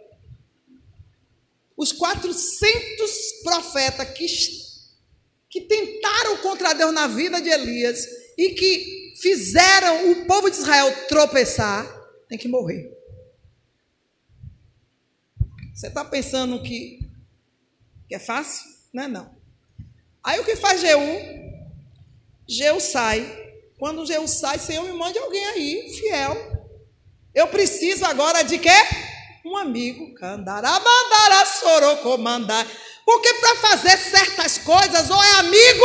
os 1.77 1.93
400 1.93 3.11
profetas 3.43 4.11
que, 4.11 4.27
que 5.49 5.61
tentaram 5.63 6.39
contra 6.39 6.73
Deus 6.73 6.93
na 6.93 7.07
vida 7.07 7.41
de 7.41 7.49
Elias 7.49 8.05
e 8.37 8.51
que 8.51 8.98
fizeram 9.21 10.13
o 10.13 10.27
povo 10.27 10.51
de 10.51 10.57
Israel 10.57 11.07
tropeçar, 11.09 11.87
tem 12.29 12.39
que 12.39 12.49
morrer. 12.49 12.91
Você 15.75 15.89
está 15.89 16.05
pensando 16.05 16.63
que, 16.63 17.01
que 18.09 18.15
é 18.15 18.19
fácil? 18.19 18.69
Não 18.93 19.05
é 19.05 19.09
não. 19.09 19.37
Aí 20.25 20.41
o 20.41 20.45
que 20.45 20.57
faz 20.57 20.81
Jeú? 20.81 21.01
Jeú 22.49 22.81
sai 22.81 23.49
quando 23.79 24.05
Jeú 24.05 24.27
sai, 24.27 24.59
Senhor, 24.59 24.83
me 24.85 24.93
mande 24.93 25.19
alguém 25.19 25.45
aí, 25.47 25.95
fiel. 25.97 26.67
Eu 27.33 27.47
preciso 27.47 28.05
agora 28.05 28.43
de 28.43 28.59
quê? 28.59 28.75
Um 29.45 29.57
amigo. 29.57 30.13
Porque 33.05 33.35
para 33.35 33.57
fazer 33.57 33.97
certas 33.97 34.59
coisas, 34.59 35.09
ou 35.09 35.23
é 35.23 35.31
amigo, 35.39 35.85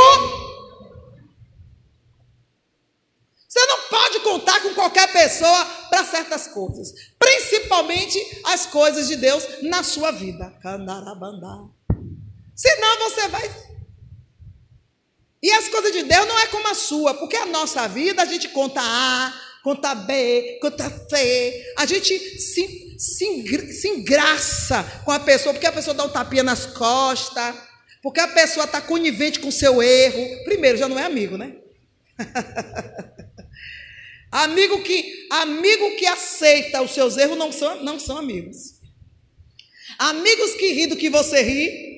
você 3.48 3.66
não 3.68 3.82
pode 3.82 4.20
contar 4.22 4.60
com 4.62 4.74
qualquer 4.74 5.08
pessoa 5.24 5.66
para 5.90 6.04
certas 6.04 6.48
coisas, 6.48 6.94
principalmente 7.18 8.20
as 8.46 8.66
coisas 8.66 9.08
de 9.08 9.16
Deus 9.16 9.44
na 9.62 9.82
sua 9.84 10.12
vida. 10.12 10.54
Candarabandá. 10.62 11.64
Senão 12.56 13.10
você 13.10 13.28
vai 13.30 13.50
e 15.42 15.52
as 15.52 15.68
coisas 15.68 15.92
de 15.92 16.04
Deus 16.04 16.26
não 16.26 16.40
é 16.40 16.48
como 16.48 16.68
a 16.70 16.74
sua, 16.74 17.14
porque 17.16 17.36
a 17.36 17.46
nossa 17.46 17.88
vida 17.88 18.22
a 18.22 18.26
gente 18.26 18.48
conta 18.50 18.80
A, 18.82 19.34
conta 19.62 19.94
B, 19.94 20.58
conta 20.62 20.90
C. 21.10 21.74
A 21.78 21.86
gente 21.86 22.18
se, 22.40 22.98
se, 22.98 23.74
se 23.74 23.88
engraça 23.90 24.84
com 25.04 25.12
a 25.12 25.20
pessoa, 25.20 25.54
porque 25.54 25.68
a 25.68 25.72
pessoa 25.72 25.94
dá 25.94 26.06
um 26.06 26.10
tapinha 26.10 26.44
nas 26.44 26.66
costas, 26.66 27.56
porque 28.02 28.22
a 28.22 28.28
pessoa 28.30 28.66
está 28.66 28.80
conivente 28.80 29.40
com 29.40 29.50
o 29.50 29.52
seu 29.52 29.84
erro. 29.84 30.44
Primeiro, 30.46 30.78
já 30.78 30.88
não 30.88 30.98
é 30.98 31.04
amigo, 31.04 31.38
né? 31.38 31.58
amigo 34.34 34.82
que 34.84 35.28
amigo 35.30 35.96
que 35.96 36.06
aceita 36.06 36.82
os 36.82 36.92
seus 36.92 37.18
erros 37.18 37.38
não 37.38 37.52
são, 37.52 37.84
não 37.84 38.00
são 38.00 38.18
amigos. 38.18 38.76
Amigos 39.98 40.54
que 40.56 40.74
ri 40.74 40.88
do 40.88 40.98
que 40.98 41.10
você 41.10 41.42
ri 41.42 41.94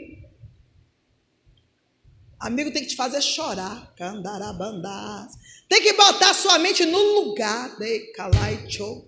Amigo 2.45 2.69
tem 2.69 2.83
que 2.83 2.89
te 2.89 2.95
fazer 2.95 3.21
chorar. 3.23 3.91
Candarabandás. 3.97 5.33
Tem 5.67 5.81
que 5.81 5.93
botar 5.93 6.31
sua 6.35 6.59
mente 6.59 6.85
no 6.85 6.99
lugar. 6.99 7.75
De 7.77 8.11
calaicho. 8.11 9.03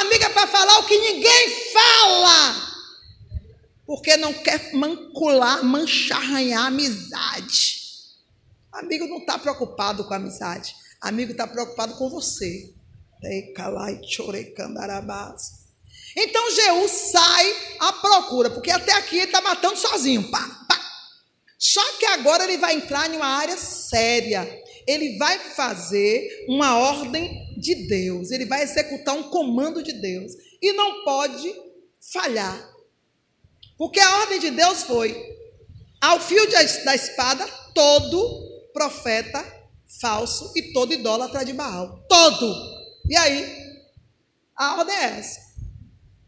Amiga 0.00 0.30
para 0.30 0.46
falar 0.46 0.78
o 0.78 0.86
que 0.86 0.96
ninguém 0.96 1.50
fala. 1.72 2.70
Porque 3.86 4.16
não 4.16 4.32
quer 4.32 4.72
mancular, 4.72 5.62
manchar, 5.62 6.22
arranhar 6.22 6.64
a 6.64 6.68
amizade. 6.68 7.80
Amigo 8.72 9.06
não 9.08 9.18
está 9.18 9.38
preocupado 9.38 10.04
com 10.04 10.14
a 10.14 10.16
amizade. 10.16 10.74
Amigo 11.00 11.32
está 11.32 11.46
preocupado 11.46 11.94
com 11.94 12.10
você. 12.10 12.74
Então 16.16 16.50
Jeú 16.50 16.88
sai 16.88 17.56
à 17.78 17.92
procura, 17.92 18.50
porque 18.50 18.70
até 18.70 18.92
aqui 18.92 19.16
ele 19.16 19.26
está 19.26 19.40
matando 19.40 19.76
sozinho. 19.76 20.30
Pá, 20.30 20.60
só 21.58 21.82
que 21.98 22.06
agora 22.06 22.44
ele 22.44 22.58
vai 22.58 22.74
entrar 22.74 23.08
em 23.10 23.16
uma 23.16 23.26
área 23.26 23.56
séria. 23.56 24.48
Ele 24.86 25.18
vai 25.18 25.38
fazer 25.38 26.46
uma 26.48 26.78
ordem 26.78 27.30
de 27.58 27.86
Deus, 27.86 28.30
ele 28.30 28.46
vai 28.46 28.62
executar 28.62 29.14
um 29.14 29.24
comando 29.24 29.82
de 29.82 29.92
Deus 29.92 30.32
e 30.60 30.72
não 30.72 31.04
pode 31.04 31.54
falhar. 32.12 32.68
Porque 33.76 34.00
a 34.00 34.18
ordem 34.20 34.40
de 34.40 34.50
Deus 34.50 34.82
foi: 34.82 35.14
ao 36.00 36.18
fio 36.18 36.50
da 36.50 36.94
espada, 36.94 37.46
todo 37.74 38.70
profeta 38.72 39.59
falso 39.98 40.52
e 40.54 40.72
todo 40.72 40.92
idólatra 40.92 41.44
de 41.44 41.52
Baal. 41.52 42.04
Todo. 42.08 42.54
E 43.08 43.16
aí? 43.16 43.70
A 44.56 44.76
ordem 44.76 44.94
é 44.94 45.18
essa. 45.18 45.40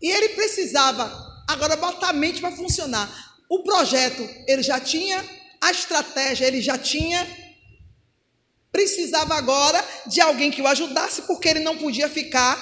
E 0.00 0.10
ele 0.10 0.30
precisava 0.30 1.44
agora 1.48 1.76
botar 1.76 2.08
a 2.08 2.12
mente 2.12 2.40
para 2.40 2.56
funcionar. 2.56 3.08
O 3.48 3.62
projeto 3.62 4.26
ele 4.48 4.62
já 4.62 4.80
tinha, 4.80 5.22
a 5.60 5.70
estratégia 5.70 6.46
ele 6.46 6.62
já 6.62 6.78
tinha, 6.78 7.26
precisava 8.72 9.34
agora 9.34 9.84
de 10.06 10.20
alguém 10.20 10.50
que 10.50 10.62
o 10.62 10.66
ajudasse, 10.66 11.22
porque 11.22 11.48
ele 11.48 11.60
não 11.60 11.76
podia 11.76 12.08
ficar 12.08 12.58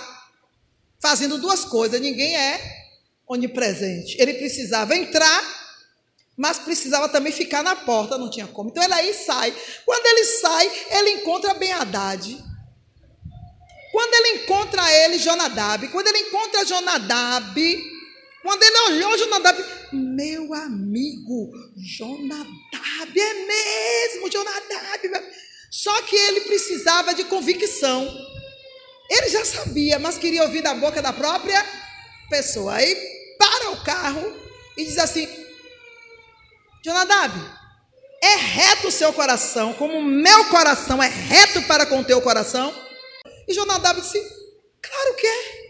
fazendo 1.01 1.39
duas 1.39 1.65
coisas. 1.65 2.01
Ninguém 2.01 2.37
é 2.37 2.81
onipresente. 3.27 4.21
Ele 4.21 4.35
precisava 4.35 4.97
entrar, 4.97 5.41
mas 6.41 6.59
precisava 6.59 7.07
também 7.07 7.31
ficar 7.31 7.63
na 7.63 7.77
porta, 7.77 8.17
não 8.17 8.31
tinha 8.31 8.47
como. 8.47 8.71
Então 8.71 8.83
ele 8.83 8.95
aí 8.95 9.13
sai. 9.13 9.55
Quando 9.85 10.07
ele 10.07 10.25
sai, 10.25 10.73
ele 10.93 11.11
encontra 11.11 11.53
Ben 11.53 11.71
Haddad. 11.71 12.43
Quando 13.93 14.15
ele 14.15 14.43
encontra 14.43 14.91
ele, 14.91 15.19
Jonadab, 15.19 15.87
quando 15.89 16.07
ele 16.07 16.21
encontra 16.21 16.65
Jonadab, 16.65 17.93
quando 18.43 18.63
ele 18.63 18.79
olhou 18.79 19.19
Jonadab, 19.19 19.65
meu 19.93 20.55
amigo, 20.55 21.53
Jonadab, 21.77 23.21
é 23.21 23.35
mesmo, 23.35 24.31
Jonadab. 24.31 25.23
Só 25.71 26.01
que 26.03 26.17
ele 26.17 26.41
precisava 26.41 27.13
de 27.13 27.25
convicção. 27.25 28.09
Ele 29.11 29.29
já 29.29 29.45
sabia, 29.45 29.99
mas 29.99 30.17
queria 30.17 30.45
ouvir 30.45 30.63
da 30.63 30.73
boca 30.73 31.03
da 31.03 31.13
própria 31.13 31.63
pessoa. 32.31 32.77
Aí 32.77 32.95
para 33.37 33.73
o 33.73 33.85
carro 33.85 34.33
e 34.79 34.87
diz 34.87 34.97
assim: 34.97 35.40
Jonadab, 36.85 37.35
é 38.23 38.37
reto 38.37 38.89
o 38.89 38.93
seu 38.93 39.13
coração, 39.13 39.75
como 39.75 39.99
o 39.99 40.03
meu 40.03 40.47
coração 40.47 41.03
é 41.03 41.09
reto 41.09 41.63
para 41.63 41.87
com 41.87 42.01
o 42.01 42.05
teu 42.05 42.21
coração? 42.21 42.75
E 43.49 43.55
Jonadab 43.55 44.01
disse: 44.01 44.21
Claro 44.81 45.15
que 45.15 45.27
é. 45.27 45.61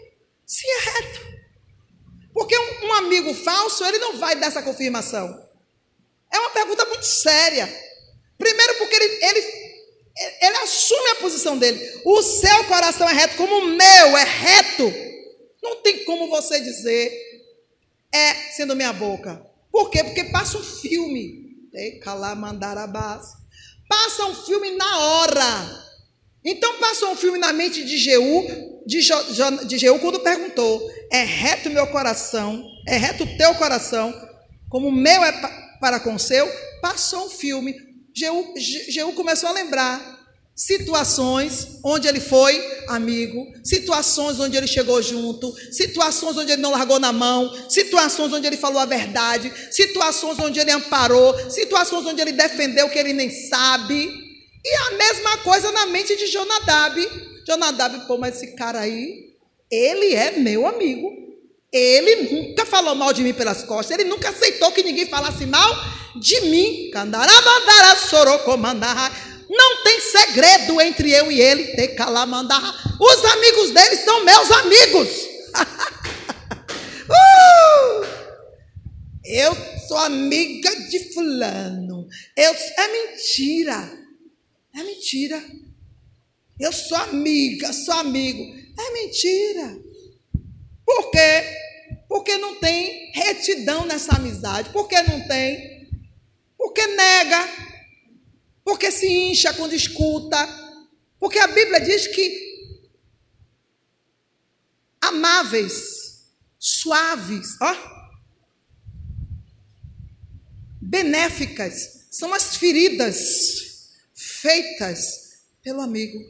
Sim, 0.47 0.69
é 0.69 0.79
reto. 0.81 1.31
Porque 2.33 2.57
um, 2.57 2.87
um 2.87 2.93
amigo 2.95 3.35
falso, 3.35 3.85
ele 3.85 3.99
não 3.99 4.17
vai 4.17 4.37
dar 4.37 4.47
essa 4.47 4.63
confirmação. 4.63 5.49
É 6.33 6.39
uma 6.39 6.51
pergunta 6.51 6.85
muito 6.87 7.05
séria. 7.05 7.69
Primeiro, 8.39 8.75
porque 8.77 8.95
ele, 8.95 9.25
ele 9.25 9.71
ele 10.41 10.57
assume 10.59 11.11
a 11.11 11.17
posição 11.17 11.57
dele. 11.57 12.01
O 12.05 12.23
seu 12.23 12.65
coração 12.65 13.09
é 13.09 13.13
reto, 13.13 13.37
como 13.37 13.59
o 13.59 13.67
meu 13.67 14.17
é 14.17 14.25
reto. 14.25 14.93
Não 15.63 15.77
tem 15.83 16.05
como 16.05 16.29
você 16.29 16.61
dizer, 16.61 17.13
é 18.13 18.35
sendo 18.53 18.77
minha 18.77 18.93
boca. 18.93 19.50
Por 19.71 19.91
quê? 19.91 20.03
Porque 20.05 20.25
passa 20.25 20.59
um 20.59 20.63
filme. 20.63 21.57
Passa 23.89 24.27
um 24.27 24.35
filme 24.35 24.77
na 24.77 24.99
hora. 24.99 25.91
Então 26.45 26.79
passou 26.79 27.11
um 27.11 27.17
filme 27.17 27.39
na 27.39 27.53
mente 27.53 27.85
de 27.85 27.99
Jeú, 27.99 28.83
de, 28.87 29.03
jo, 29.03 29.15
de 29.67 29.79
Jeú, 29.79 29.99
quando 29.99 30.21
perguntou: 30.21 30.91
É 31.13 31.23
reto 31.23 31.71
meu 31.71 31.87
coração? 31.89 32.65
É 32.89 32.97
reto 32.97 33.27
teu 33.37 33.55
coração? 33.57 34.15
Como 34.69 34.89
o 34.89 34.93
meu 34.93 35.23
é 35.23 35.33
para 35.81 36.01
com 36.01 36.15
o 36.15 36.19
seu? 36.19 36.49
Passou 36.81 37.27
um 37.27 37.31
filme. 37.31 37.75
Jeú, 38.15 38.55
Jeú 38.57 39.13
começou 39.13 39.49
a 39.49 39.53
lembrar 39.53 40.20
situações 40.61 41.69
onde 41.83 42.07
ele 42.07 42.21
foi 42.21 42.85
amigo, 42.87 43.51
situações 43.65 44.39
onde 44.39 44.59
ele 44.59 44.67
chegou 44.67 45.01
junto, 45.01 45.51
situações 45.73 46.37
onde 46.37 46.53
ele 46.53 46.61
não 46.61 46.73
largou 46.73 47.01
na 47.01 47.15
mão, 47.15 47.51
situações 47.67 48.31
onde 48.31 48.47
ele 48.47 48.59
falou 48.59 48.79
a 48.79 48.85
verdade, 48.85 49.51
situações 49.71 50.39
onde 50.39 50.61
ele 50.61 50.71
amparou, 50.71 51.35
situações 51.51 52.05
onde 52.05 52.21
ele 52.21 52.33
defendeu 52.33 52.87
o 52.89 52.91
que 52.91 52.99
ele 52.99 53.15
nem 53.15 53.31
sabe. 53.31 54.13
E 54.63 54.75
a 54.75 54.91
mesma 54.99 55.39
coisa 55.39 55.73
na 55.73 55.87
mente 55.87 56.15
de 56.15 56.27
Jonadab. 56.27 57.09
Jonadab, 57.49 58.07
pô, 58.07 58.19
mas 58.19 58.37
esse 58.37 58.55
cara 58.55 58.81
aí, 58.81 59.31
ele 59.71 60.15
é 60.15 60.33
meu 60.33 60.67
amigo. 60.67 61.11
Ele 61.73 62.17
nunca 62.31 62.67
falou 62.67 62.95
mal 62.95 63.15
de 63.15 63.23
mim 63.23 63.33
pelas 63.33 63.63
costas, 63.63 63.99
ele 63.99 64.11
nunca 64.11 64.29
aceitou 64.29 64.71
que 64.73 64.83
ninguém 64.83 65.07
falasse 65.07 65.47
mal 65.47 65.75
de 66.21 66.39
mim. 66.43 66.91
Não 69.51 69.83
tem 69.83 70.01
segredo 70.01 70.81
entre 70.81 71.11
eu 71.11 71.33
e 71.33 71.41
ele. 71.41 71.75
Ter 71.75 71.89
calamandar. 71.89 72.63
Os 73.01 73.25
amigos 73.25 73.73
dele 73.73 73.97
são 73.97 74.25
meus 74.25 74.49
amigos. 74.53 75.09
uh! 77.11 78.07
Eu 79.25 79.57
sou 79.89 79.97
amiga 79.97 80.71
de 80.89 81.13
fulano. 81.13 82.07
Eu, 82.37 82.55
é 82.55 82.93
mentira. 82.93 83.93
É 84.73 84.85
mentira. 84.85 85.45
Eu 86.61 86.73
sou 86.73 86.99
amiga, 86.99 87.73
sou 87.73 87.95
amigo. 87.95 88.55
É 88.79 88.93
mentira. 88.93 89.77
Por 90.87 91.11
quê? 91.11 91.43
Porque 92.09 92.37
não 92.37 92.55
tem 92.61 93.11
retidão 93.13 93.85
nessa 93.85 94.15
amizade. 94.15 94.71
Por 94.71 94.87
que 94.87 95.03
não 95.03 95.27
tem? 95.27 95.91
Porque 96.57 96.87
nega 96.87 97.70
porque 98.71 98.93
se 98.93 99.09
incha 99.09 99.53
quando 99.53 99.75
escuta. 99.75 100.39
Porque 101.19 101.41
a 101.41 101.49
Bíblia 101.49 101.81
diz 101.81 102.07
que 102.07 102.79
amáveis, 105.01 106.29
suaves, 106.57 107.57
ó, 107.61 107.75
benéficas, 110.81 112.07
são 112.13 112.33
as 112.33 112.57
feridas 112.57 113.91
feitas 114.15 115.41
pelo 115.63 115.81
amigo. 115.81 116.17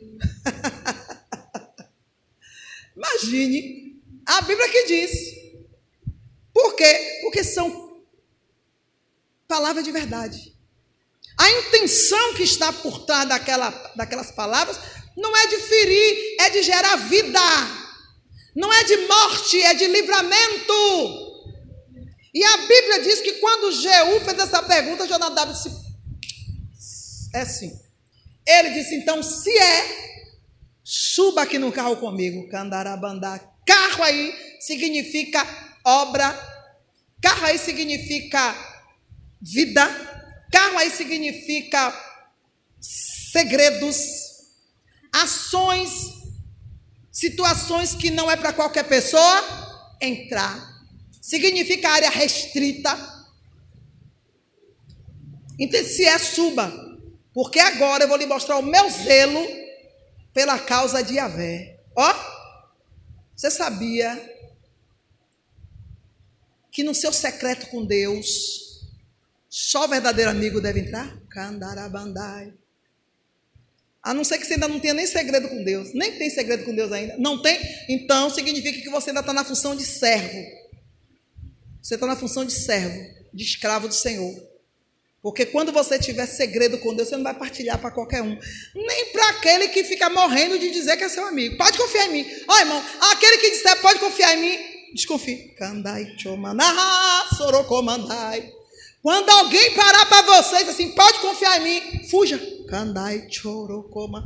Imagine 2.97 4.03
a 4.25 4.41
Bíblia 4.41 4.71
que 4.71 4.87
diz. 4.87 5.11
Por 6.55 6.75
quê? 6.75 7.19
Porque 7.21 7.45
são 7.45 8.03
palavras 9.47 9.85
de 9.85 9.93
verdade. 9.93 10.59
A 11.41 11.51
intenção 11.53 12.35
que 12.35 12.43
está 12.43 12.71
por 12.71 13.07
trás 13.07 13.27
daquela, 13.27 13.71
daquelas 13.97 14.31
palavras 14.31 14.79
não 15.17 15.35
é 15.35 15.47
de 15.47 15.57
ferir, 15.57 16.37
é 16.39 16.51
de 16.51 16.63
gerar 16.63 16.97
vida. 16.97 17.41
Não 18.55 18.71
é 18.71 18.85
de 18.85 18.97
morte, 19.07 19.63
é 19.63 19.73
de 19.73 19.87
livramento. 19.87 21.31
E 22.35 22.45
a 22.45 22.57
Bíblia 22.59 23.03
diz 23.05 23.23
que 23.23 23.33
quando 23.35 23.73
Jeú 23.73 24.21
fez 24.21 24.39
essa 24.39 24.63
pergunta, 24.63 25.07
Jonadab 25.07 25.51
disse: 25.51 25.71
É 27.35 27.47
sim. 27.47 27.73
Ele 28.47 28.71
disse: 28.75 28.97
Então, 28.97 29.23
se 29.23 29.51
é, 29.51 30.11
suba 30.85 31.41
aqui 31.41 31.59
no 31.59 31.73
carro 31.73 31.97
comigo. 31.97 32.51
Candarabandá. 32.51 33.41
Carro 33.65 34.03
aí 34.03 34.35
significa 34.61 35.47
obra. 35.87 36.39
Carro 37.23 37.47
aí 37.47 37.57
significa 37.57 38.55
vida. 39.41 40.10
Carro 40.51 40.79
aí 40.79 40.91
significa 40.91 41.95
segredos, 42.81 43.97
ações, 45.13 45.91
situações 47.13 47.95
que 47.95 48.11
não 48.11 48.31
é 48.31 48.37
para 48.37 48.53
qualquer 48.53 48.85
pessoa 48.85 49.97
entrar. 50.01 50.69
Significa 51.21 51.91
área 51.91 52.11
restrita. 52.11 52.91
Então, 55.59 55.85
se 55.85 56.05
é, 56.05 56.19
suba. 56.19 56.73
Porque 57.33 57.61
agora 57.61 58.05
eu 58.05 58.09
vou 58.09 58.17
lhe 58.17 58.27
mostrar 58.27 58.59
o 58.59 58.63
meu 58.63 58.91
zelo 58.91 59.47
pela 60.33 60.59
causa 60.59 61.03
de 61.03 61.15
Yahvé. 61.15 61.79
Ó, 61.95 62.15
você 63.37 63.51
sabia 63.51 64.19
que 66.73 66.83
no 66.83 66.95
seu 66.95 67.13
secreto 67.13 67.67
com 67.69 67.85
Deus, 67.85 68.70
só 69.51 69.85
o 69.85 69.89
verdadeiro 69.89 70.31
amigo 70.31 70.61
deve 70.61 70.79
entrar? 70.79 71.13
Candarabandai. 71.29 72.55
A 74.01 74.15
não 74.15 74.23
ser 74.23 74.39
que 74.39 74.47
você 74.47 74.55
ainda 74.55 74.69
não 74.69 74.79
tenha 74.79 74.95
nem 74.95 75.07
segredo 75.07 75.49
com 75.49 75.65
Deus. 75.65 75.93
Nem 75.93 76.17
tem 76.17 76.31
segredo 76.31 76.65
com 76.65 76.75
Deus 76.75 76.93
ainda. 76.93 77.17
Não 77.19 77.43
tem? 77.43 77.59
Então 77.89 78.31
significa 78.31 78.81
que 78.81 78.89
você 78.89 79.11
ainda 79.11 79.21
está 79.21 79.33
na 79.33 79.45
função 79.45 79.75
de 79.75 79.85
servo. 79.85 80.41
Você 81.83 81.95
está 81.95 82.07
na 82.07 82.15
função 82.15 82.45
de 82.45 82.53
servo, 82.53 82.99
de 83.35 83.43
escravo 83.43 83.89
do 83.89 83.95
Senhor. 83.95 84.49
Porque 85.21 85.45
quando 85.45 85.73
você 85.73 85.99
tiver 85.99 86.27
segredo 86.27 86.79
com 86.79 86.95
Deus, 86.95 87.09
você 87.09 87.17
não 87.17 87.25
vai 87.25 87.35
partilhar 87.35 87.79
para 87.79 87.91
qualquer 87.91 88.23
um. 88.23 88.39
Nem 88.75 89.07
para 89.13 89.31
aquele 89.31 89.69
que 89.69 89.83
fica 89.83 90.09
morrendo 90.09 90.59
de 90.59 90.71
dizer 90.71 90.97
que 90.97 91.05
é 91.05 91.09
seu 91.09 91.27
amigo. 91.27 91.59
Pode 91.59 91.77
confiar 91.77 92.07
em 92.07 92.13
mim. 92.13 92.27
Ó, 92.49 92.55
oh, 92.55 92.59
irmão, 92.59 92.83
aquele 93.13 93.39
que 93.39 93.51
disser 93.51 93.81
pode 93.83 93.99
confiar 93.99 94.39
em 94.39 94.41
mim, 94.41 94.59
desconfie. 94.95 95.55
Candai, 95.59 96.15
chomanaha, 96.17 97.35
sorocomandai. 97.37 98.60
Quando 99.03 99.31
alguém 99.31 99.75
parar 99.75 100.07
para 100.07 100.23
vocês 100.23 100.69
assim, 100.69 100.91
pode 100.91 101.21
confiar 101.21 101.59
em 101.59 101.65
mim, 101.65 102.09
fuja. 102.09 102.39
Candai 102.69 103.27
chorocoma. 103.31 104.25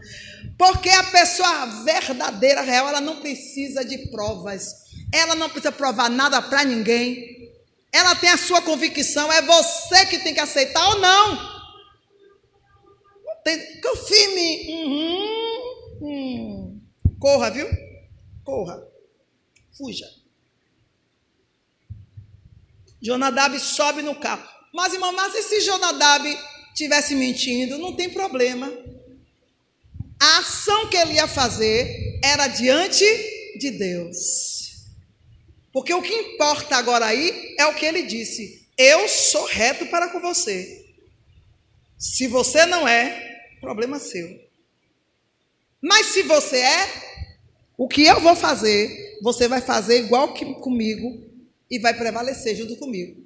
Porque 0.59 0.91
a 0.91 1.05
pessoa 1.05 1.67
verdadeira, 1.85 2.61
real, 2.63 2.89
ela 2.89 3.01
não 3.01 3.21
precisa 3.21 3.85
de 3.85 4.11
provas. 4.11 4.85
Ela 5.13 5.37
não 5.37 5.49
precisa 5.49 5.71
provar 5.71 6.11
nada 6.11 6.43
para 6.43 6.65
ninguém. 6.65 7.53
Ela 7.93 8.17
tem 8.17 8.31
a 8.31 8.37
sua 8.37 8.61
convicção, 8.61 9.33
é 9.33 9.41
você 9.41 10.07
que 10.07 10.19
tem 10.19 10.35
que 10.35 10.41
aceitar 10.41 10.89
ou 10.89 10.99
não. 10.99 11.39
tem, 13.45 13.81
confie 13.81 14.17
em 14.17 14.35
mim. 14.35 14.73
Uhum, 14.73 15.99
hum. 16.03 16.81
Corra, 17.21 17.51
viu? 17.51 17.69
Corra. 18.43 18.85
Fuja. 19.79 20.07
Jonadab 23.01 23.59
sobe 23.61 24.03
no 24.03 24.17
carro. 24.17 24.54
Mas, 24.75 24.93
irmão, 24.93 25.13
mas 25.13 25.33
e 25.37 25.43
se 25.45 25.61
Jonadab 25.61 26.37
tivesse 26.75 27.15
mentindo? 27.15 27.79
Não 27.79 27.95
tem 27.95 28.11
problema. 28.11 28.73
A 30.21 30.39
ação 30.39 30.89
que 30.89 30.97
ele 30.97 31.13
ia 31.13 31.29
fazer 31.29 32.19
era 32.25 32.49
diante 32.49 33.05
de 33.57 33.71
Deus. 33.71 34.89
Porque 35.73 35.95
o 35.95 36.03
que 36.03 36.13
importa 36.13 36.75
agora 36.75 37.07
aí 37.07 37.55
é 37.57 37.67
o 37.67 37.75
que 37.75 37.87
ele 37.87 38.03
disse: 38.03 38.67
Eu 38.77 39.09
sou 39.09 39.47
reto 39.47 39.87
para 39.87 40.09
com 40.09 40.21
você. 40.21 40.85
Se 41.97 42.27
você 42.27 42.67
não 42.67 42.89
é, 42.89 43.47
problema 43.61 44.01
seu. 44.01 44.29
Mas 45.81 46.07
se 46.07 46.23
você 46.23 46.59
é, 46.59 46.89
o 47.79 47.87
que 47.87 48.05
eu 48.05 48.21
vou 48.21 48.35
fazer, 48.35 49.19
você 49.23 49.47
vai 49.47 49.61
fazer 49.61 50.01
igual 50.01 50.35
que 50.35 50.45
comigo 50.55 51.23
e 51.71 51.79
vai 51.79 51.95
prevalecer 51.95 52.57
junto 52.57 52.77
comigo. 52.77 53.24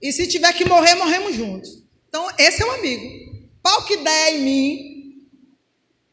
E 0.00 0.12
se 0.12 0.26
tiver 0.26 0.52
que 0.52 0.64
morrer, 0.64 0.94
morremos 0.94 1.36
juntos. 1.36 1.82
Então, 2.08 2.28
esse 2.38 2.62
é 2.62 2.66
um 2.66 2.72
amigo. 2.72 3.30
Pau 3.62 3.84
que 3.84 3.96
der 3.98 4.34
em 4.34 4.38
mim, 4.40 5.28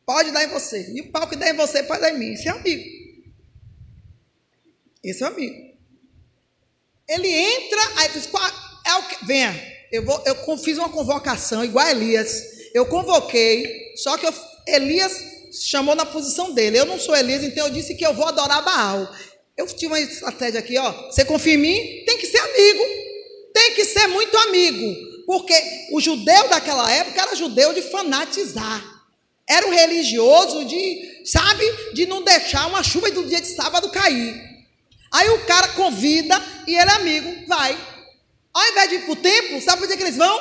pode 0.05 0.31
dar 0.31 0.43
em 0.43 0.47
você. 0.47 0.91
E 0.93 1.01
o 1.01 1.11
pau 1.11 1.27
que 1.27 1.35
der 1.35 1.53
em 1.53 1.57
você, 1.57 1.83
pode 1.83 2.01
dar 2.01 2.11
em 2.11 2.19
mim. 2.19 2.33
Esse 2.33 2.47
é 2.47 2.51
amigo. 2.51 2.83
Esse 5.03 5.23
é 5.23 5.27
amigo. 5.27 5.55
Ele 7.07 7.29
entra, 7.29 7.81
aí 7.97 8.09
diz, 8.09 8.29
é 8.85 8.95
o 8.95 9.07
que? 9.07 9.25
Venha, 9.25 9.53
eu, 9.91 10.03
vou, 10.03 10.21
eu 10.25 10.57
fiz 10.57 10.77
uma 10.77 10.89
convocação, 10.89 11.63
igual 11.63 11.85
a 11.85 11.91
Elias. 11.91 12.69
Eu 12.73 12.85
convoquei, 12.85 13.93
só 13.95 14.17
que 14.17 14.25
eu, 14.25 14.33
Elias 14.67 15.37
chamou 15.53 15.95
na 15.95 16.05
posição 16.05 16.53
dele. 16.53 16.77
Eu 16.77 16.85
não 16.85 16.99
sou 16.99 17.15
Elias, 17.15 17.43
então 17.43 17.67
eu 17.67 17.73
disse 17.73 17.95
que 17.95 18.05
eu 18.05 18.13
vou 18.13 18.27
adorar 18.27 18.63
Baal. 18.63 19.09
Eu 19.55 19.65
tive 19.65 19.87
uma 19.87 19.99
estratégia 19.99 20.59
aqui, 20.59 20.77
ó. 20.77 21.09
Você 21.09 21.23
confia 21.25 21.53
em 21.53 21.57
mim? 21.57 22.03
Tem 22.05 22.17
que 22.17 22.27
ser 22.27 22.37
amigo. 22.37 23.06
Que 23.77 23.85
ser 23.85 24.07
muito 24.07 24.35
amigo. 24.35 25.23
Porque 25.27 25.53
o 25.91 26.01
judeu 26.01 26.49
daquela 26.49 26.91
época 26.91 27.21
era 27.21 27.35
judeu 27.35 27.73
de 27.73 27.83
fanatizar. 27.83 28.83
Era 29.47 29.67
um 29.67 29.69
religioso 29.69 30.65
de, 30.65 31.21
sabe, 31.23 31.63
de 31.93 32.07
não 32.07 32.23
deixar 32.23 32.65
uma 32.65 32.81
chuva 32.81 33.11
do 33.11 33.23
dia 33.23 33.39
de 33.39 33.45
sábado 33.45 33.91
cair. 33.91 34.35
Aí 35.11 35.29
o 35.29 35.45
cara 35.45 35.67
convida 35.69 36.43
e 36.65 36.73
ele 36.73 36.89
é 36.89 36.93
amigo, 36.95 37.47
vai. 37.47 37.77
Ao 38.51 38.67
invés 38.67 38.89
de 38.89 38.95
ir 38.95 39.01
para 39.03 39.11
o 39.11 39.15
templo, 39.15 39.61
sabe 39.61 39.85
por 39.85 39.95
que 39.95 40.01
eles 40.01 40.17
vão? 40.17 40.39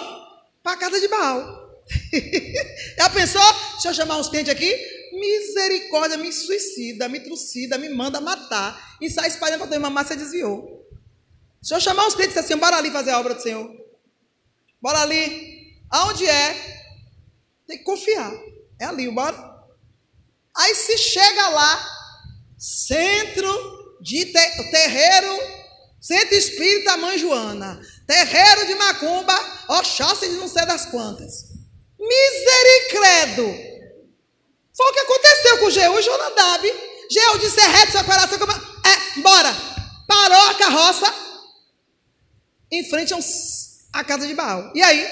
Para 0.63 0.73
a 0.73 0.77
casa 0.79 0.99
de 0.99 1.07
Baal. 1.07 1.85
Já 2.97 3.11
pensou? 3.11 3.53
Deixa 3.75 3.89
eu 3.89 3.95
chamar 3.95 4.17
uns 4.17 4.31
clientes 4.31 4.51
aqui. 4.51 4.75
Misericórdia, 5.13 6.17
me 6.17 6.33
suicida, 6.33 7.07
me 7.07 7.21
trucida, 7.21 7.77
me 7.77 7.91
manda 7.91 8.19
matar. 8.19 8.97
E 8.99 9.11
sai 9.11 9.29
espalhando 9.29 9.59
para 9.59 9.67
tua 9.67 9.77
irmã, 9.77 9.91
mas 9.91 10.09
você 10.09 10.17
desviou. 10.17 10.76
Se 11.67 11.75
eu 11.75 11.81
chamar 11.81 12.07
os 12.07 12.15
clientes 12.15 12.37
assim, 12.37 12.57
bora 12.57 12.77
ali 12.77 12.93
fazer 12.93 13.11
a 13.11 13.19
obra 13.19 13.35
do 13.35 13.43
Senhor. 13.43 13.69
Bora 14.81 15.01
ali. 15.01 15.83
Aonde 15.91 16.25
é? 16.25 16.55
Tem 17.67 17.79
que 17.79 17.83
confiar. 17.83 18.33
É 18.81 18.85
ali, 18.85 19.11
bora. 19.11 19.37
Aí 20.57 20.77
se 20.77 20.97
chega 20.97 21.49
lá, 21.49 21.89
centro 22.57 23.99
de 24.01 24.27
ter, 24.27 24.71
terreiro, 24.71 25.37
centro 26.01 26.37
espírita 26.37 26.97
Mãe 26.99 27.19
Joana, 27.19 27.81
terreiro 28.07 28.67
de 28.69 28.75
Macumba, 28.77 29.35
Oxóssi 29.69 30.29
de 30.29 30.37
não 30.37 30.47
sei 30.47 30.65
das 30.67 30.87
quantas. 30.87 31.49
Misericredo! 31.99 33.43
Foi 34.77 34.87
o 34.87 34.93
que 34.93 35.01
aconteceu 35.01 35.59
com 35.59 35.71
Jeú 35.71 35.99
e 35.99 36.03
Jonadab. 36.03 36.75
Jeú 37.11 37.39
disse, 37.41 37.59
é 37.59 37.67
reto 37.67 37.91
seu 37.91 38.05
coração. 38.05 38.39
Como... 38.39 38.53
É, 38.53 39.21
bora. 39.21 39.53
Parou 40.07 40.51
a 40.51 40.55
carroça 40.55 41.26
em 42.71 42.89
frente 42.89 43.13
à 43.93 44.05
casa 44.05 44.27
de 44.27 44.35
Baal. 44.35 44.73
E 44.75 44.83
aí? 44.83 45.07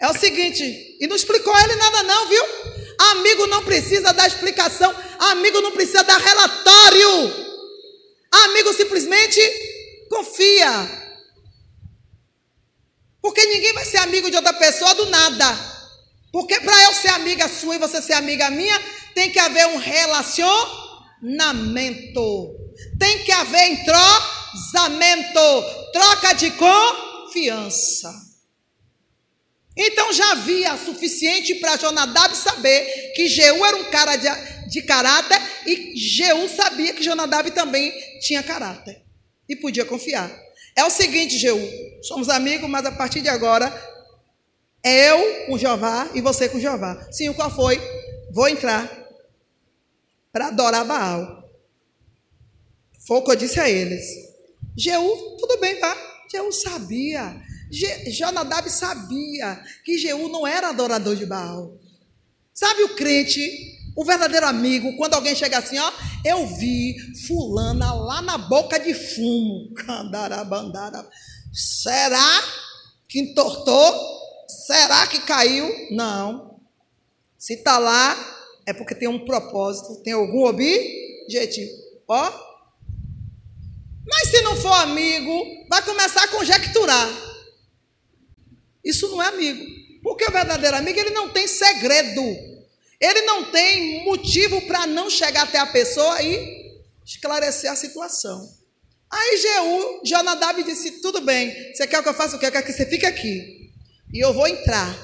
É 0.00 0.08
o 0.08 0.18
seguinte, 0.18 0.96
e 0.98 1.06
não 1.06 1.14
explicou 1.14 1.56
ele 1.58 1.74
nada 1.74 2.02
não, 2.04 2.28
viu? 2.28 2.44
Amigo 3.12 3.46
não 3.46 3.64
precisa 3.64 4.12
dar 4.12 4.26
explicação, 4.26 4.94
amigo 5.18 5.60
não 5.60 5.72
precisa 5.72 6.02
dar 6.02 6.18
relatório. 6.18 7.50
Amigo 8.32 8.72
simplesmente 8.72 9.40
confia. 10.08 10.70
Porque 13.20 13.44
ninguém 13.44 13.74
vai 13.74 13.84
ser 13.84 13.98
amigo 13.98 14.30
de 14.30 14.36
outra 14.36 14.54
pessoa 14.54 14.94
do 14.94 15.06
nada. 15.06 15.70
Porque 16.32 16.60
para 16.60 16.84
eu 16.84 16.94
ser 16.94 17.08
amiga 17.08 17.48
sua 17.48 17.74
e 17.74 17.78
você 17.78 18.00
ser 18.00 18.14
amiga 18.14 18.48
minha, 18.50 18.80
tem 19.14 19.30
que 19.30 19.38
haver 19.38 19.66
um 19.66 19.76
relacionamento. 19.76 22.56
Tem 22.98 23.18
que 23.24 23.32
haver 23.32 23.68
entrosamento, 24.54 25.40
troca 25.92 26.32
de 26.34 26.50
confiança. 26.52 28.30
Então 29.76 30.12
já 30.12 30.32
havia 30.32 30.76
suficiente 30.76 31.54
para 31.54 31.76
Jonadab 31.76 32.36
saber 32.36 33.12
que 33.14 33.28
Jeú 33.28 33.64
era 33.64 33.76
um 33.76 33.84
cara 33.84 34.16
de, 34.16 34.28
de 34.68 34.82
caráter 34.82 35.40
e 35.66 35.96
Jeú 35.96 36.48
sabia 36.48 36.92
que 36.92 37.02
Jonadab 37.02 37.50
também 37.52 37.92
tinha 38.20 38.42
caráter 38.42 39.02
e 39.48 39.56
podia 39.56 39.84
confiar. 39.84 40.30
É 40.76 40.84
o 40.84 40.90
seguinte, 40.90 41.38
Jeú, 41.38 41.58
somos 42.02 42.28
amigos, 42.28 42.68
mas 42.68 42.84
a 42.84 42.92
partir 42.92 43.20
de 43.20 43.28
agora 43.28 43.72
eu 44.82 45.46
com 45.46 45.58
Jeová 45.58 46.10
e 46.14 46.20
você 46.20 46.48
com 46.48 46.60
Jeová. 46.60 47.08
Sim, 47.10 47.32
qual 47.32 47.50
foi? 47.50 47.80
Vou 48.32 48.48
entrar 48.48 48.90
para 50.32 50.48
adorar 50.48 50.84
Baal. 50.84 51.40
Foi 53.06 53.18
o 53.18 53.22
que 53.22 53.30
eu 53.30 53.36
disse 53.36 53.58
a 53.58 53.68
eles. 53.68 54.29
Jeú, 54.76 55.36
tudo 55.38 55.58
bem, 55.60 55.78
vá. 55.78 55.96
Jeú 56.30 56.52
sabia. 56.52 57.42
Je, 57.70 58.10
Jonadab 58.10 58.68
sabia 58.68 59.62
que 59.84 59.98
Jeú 59.98 60.28
não 60.28 60.46
era 60.46 60.70
adorador 60.70 61.16
de 61.16 61.26
Baal. 61.26 61.78
Sabe 62.52 62.82
o 62.82 62.96
crente, 62.96 63.40
o 63.96 64.04
verdadeiro 64.04 64.46
amigo, 64.46 64.96
quando 64.96 65.14
alguém 65.14 65.34
chega 65.34 65.58
assim, 65.58 65.78
ó, 65.78 65.92
eu 66.24 66.46
vi 66.46 66.96
fulana 67.26 67.92
lá 67.92 68.20
na 68.20 68.36
boca 68.36 68.78
de 68.78 68.92
fumo. 68.92 69.70
Será 71.52 72.42
que 73.08 73.20
entortou? 73.20 74.20
Será 74.66 75.06
que 75.06 75.20
caiu? 75.20 75.68
Não. 75.90 76.60
Se 77.38 77.54
está 77.54 77.78
lá, 77.78 78.16
é 78.66 78.72
porque 78.72 78.94
tem 78.94 79.08
um 79.08 79.24
propósito, 79.24 80.02
tem 80.02 80.12
algum 80.12 80.44
objetivo. 80.44 81.72
Ó. 82.06 82.49
Mas 84.06 84.28
se 84.28 84.40
não 84.42 84.56
for 84.56 84.72
amigo, 84.72 85.66
vai 85.68 85.82
começar 85.82 86.24
a 86.24 86.28
conjecturar. 86.28 87.08
Isso 88.84 89.08
não 89.08 89.22
é 89.22 89.28
amigo. 89.28 89.64
Porque 90.02 90.24
o 90.24 90.30
verdadeiro 90.32 90.76
amigo, 90.76 90.98
ele 90.98 91.10
não 91.10 91.28
tem 91.30 91.46
segredo. 91.46 92.22
Ele 93.00 93.22
não 93.22 93.50
tem 93.50 94.04
motivo 94.04 94.60
para 94.62 94.86
não 94.86 95.08
chegar 95.08 95.42
até 95.42 95.58
a 95.58 95.66
pessoa 95.66 96.20
e 96.22 96.80
esclarecer 97.04 97.70
a 97.70 97.76
situação. 97.76 98.60
Aí 99.10 99.36
Jeú, 99.38 100.00
Jonadab 100.04 100.62
disse: 100.62 101.00
Tudo 101.00 101.20
bem, 101.20 101.72
você 101.72 101.86
quer 101.86 102.02
que 102.02 102.08
eu 102.08 102.14
faça 102.14 102.36
o 102.36 102.38
quê? 102.38 102.46
Eu 102.46 102.52
quero 102.52 102.64
que 102.64 102.72
você 102.72 102.86
fique 102.86 103.06
aqui. 103.06 103.70
E 104.12 104.24
eu 104.24 104.32
vou 104.32 104.46
entrar. 104.46 104.96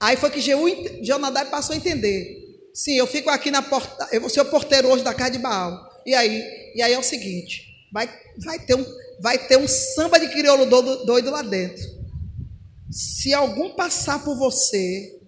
Aí 0.00 0.16
foi 0.16 0.30
que 0.30 0.40
Jeú, 0.40 0.66
Jonadab 1.02 1.50
passou 1.50 1.74
a 1.74 1.76
entender. 1.76 2.38
Sim, 2.72 2.94
eu 2.96 3.06
fico 3.06 3.28
aqui 3.28 3.50
na 3.50 3.62
porta, 3.62 4.08
eu 4.12 4.20
vou 4.20 4.30
ser 4.30 4.40
o 4.40 4.46
porteiro 4.46 4.88
hoje 4.88 5.04
da 5.04 5.12
casa 5.12 5.32
de 5.32 5.38
Baal. 5.38 5.89
E 6.06 6.14
aí, 6.14 6.72
e 6.74 6.82
aí 6.82 6.92
é 6.92 6.98
o 6.98 7.02
seguinte, 7.02 7.66
vai, 7.92 8.08
vai, 8.38 8.58
ter, 8.58 8.74
um, 8.74 8.84
vai 9.20 9.38
ter 9.38 9.56
um 9.58 9.68
samba 9.68 10.18
de 10.18 10.28
crioulo 10.28 10.66
doido, 10.66 11.04
doido 11.04 11.30
lá 11.30 11.42
dentro. 11.42 11.82
Se 12.90 13.32
algum 13.32 13.70
passar 13.70 14.24
por 14.24 14.36
você, 14.36 15.20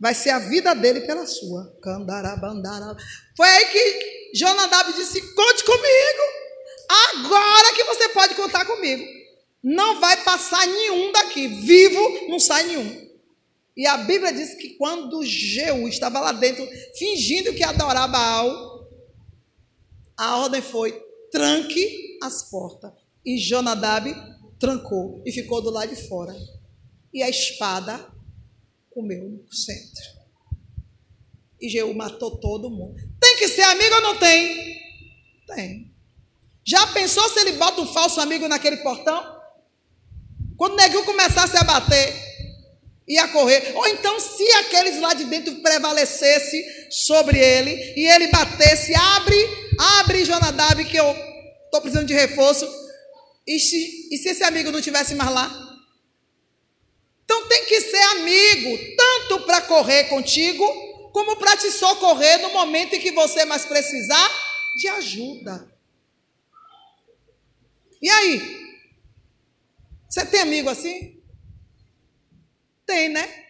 vai 0.00 0.14
ser 0.14 0.30
a 0.30 0.38
vida 0.38 0.74
dele 0.74 1.00
pela 1.02 1.26
sua. 1.26 1.76
Candarabandara. 1.82 2.96
Foi 3.36 3.48
aí 3.48 3.66
que 3.66 4.30
Jonadab 4.34 4.92
disse: 4.92 5.20
Conte 5.34 5.64
comigo. 5.64 6.38
Agora 6.88 7.74
que 7.74 7.84
você 7.84 8.08
pode 8.10 8.34
contar 8.34 8.64
comigo. 8.64 9.04
Não 9.62 10.00
vai 10.00 10.16
passar 10.22 10.66
nenhum 10.66 11.12
daqui. 11.12 11.48
Vivo 11.48 12.28
não 12.28 12.38
sai 12.38 12.64
nenhum. 12.64 13.08
E 13.76 13.86
a 13.86 13.96
Bíblia 13.98 14.32
diz 14.32 14.54
que 14.54 14.70
quando 14.70 15.24
Jeú 15.24 15.86
estava 15.86 16.18
lá 16.18 16.32
dentro, 16.32 16.66
fingindo 16.96 17.54
que 17.54 17.62
adorava 17.62 18.08
Baal, 18.08 18.67
a 20.18 20.38
ordem 20.38 20.60
foi: 20.60 20.92
tranque 21.30 22.18
as 22.22 22.42
portas. 22.50 22.92
E 23.24 23.38
Jonadab 23.38 24.12
trancou 24.58 25.22
e 25.24 25.30
ficou 25.30 25.62
do 25.62 25.70
lado 25.70 25.94
de 25.94 26.08
fora. 26.08 26.34
E 27.14 27.22
a 27.22 27.28
espada 27.28 28.12
comeu 28.90 29.28
no 29.28 29.52
centro. 29.52 30.18
E 31.60 31.68
Jeú 31.68 31.94
matou 31.94 32.38
todo 32.38 32.70
mundo. 32.70 32.96
Tem 33.20 33.36
que 33.36 33.48
ser 33.48 33.62
amigo 33.62 33.94
ou 33.94 34.00
não 34.00 34.16
tem? 34.16 34.78
Tem. 35.46 35.94
Já 36.64 36.86
pensou 36.88 37.28
se 37.28 37.40
ele 37.40 37.52
bota 37.52 37.80
um 37.80 37.86
falso 37.86 38.20
amigo 38.20 38.46
naquele 38.46 38.78
portão? 38.78 39.38
Quando 40.56 40.72
o 40.72 40.76
neguinho 40.76 41.04
começasse 41.04 41.56
a 41.56 41.64
bater, 41.64 42.14
ia 43.08 43.28
correr. 43.28 43.72
Ou 43.74 43.86
então, 43.86 44.20
se 44.20 44.44
aqueles 44.52 45.00
lá 45.00 45.14
de 45.14 45.24
dentro 45.24 45.54
prevalecesse 45.56 46.62
sobre 46.90 47.38
ele 47.38 47.94
e 47.96 48.06
ele 48.06 48.28
batesse, 48.28 48.94
abre, 48.94 49.67
abre, 49.78 50.24
Jonadab, 50.24 50.84
que 50.84 50.96
eu 50.96 51.10
estou 51.64 51.80
precisando 51.80 52.06
de 52.06 52.14
reforço. 52.14 52.66
E 53.46 53.58
se, 53.58 54.08
e 54.12 54.18
se 54.18 54.30
esse 54.30 54.42
amigo 54.42 54.70
não 54.70 54.80
tivesse 54.80 55.14
mais 55.14 55.30
lá? 55.30 55.68
Então 57.24 57.46
tem 57.48 57.64
que 57.66 57.80
ser 57.80 58.02
amigo, 58.16 58.96
tanto 58.96 59.40
para 59.46 59.62
correr 59.62 60.04
contigo, 60.04 60.66
como 61.12 61.36
para 61.36 61.56
te 61.56 61.70
socorrer 61.70 62.40
no 62.40 62.52
momento 62.52 62.94
em 62.94 63.00
que 63.00 63.12
você 63.12 63.44
mais 63.44 63.64
precisar 63.64 64.30
de 64.80 64.88
ajuda. 64.88 65.70
E 68.00 68.08
aí? 68.08 68.68
Você 70.08 70.24
tem 70.26 70.40
amigo 70.40 70.70
assim? 70.70 71.22
Tem, 72.86 73.08
né? 73.08 73.46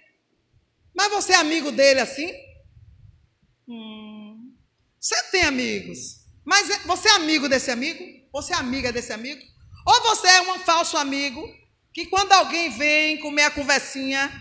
Mas 0.93 1.13
você 1.13 1.33
é 1.33 1.37
amigo 1.37 1.71
dele 1.71 2.01
assim? 2.01 2.33
Hum. 3.69 4.53
Você 4.99 5.23
tem 5.31 5.43
amigos. 5.43 6.18
Mas 6.49 6.71
é, 6.71 6.79
você 6.87 7.09
é 7.11 7.13
amigo 7.13 7.47
desse 7.47 7.71
amigo? 7.71 8.03
Você 8.33 8.55
é 8.55 8.57
amiga 8.57 8.91
desse 8.91 9.13
amigo? 9.13 9.43
Ou 9.87 10.03
você 10.05 10.27
é 10.29 10.41
um 10.41 10.59
falso 10.61 10.97
amigo 10.97 11.47
que 11.93 12.07
quando 12.07 12.33
alguém 12.33 12.71
vem 12.71 13.21
comer 13.21 13.43
a 13.43 13.51
conversinha, 13.51 14.33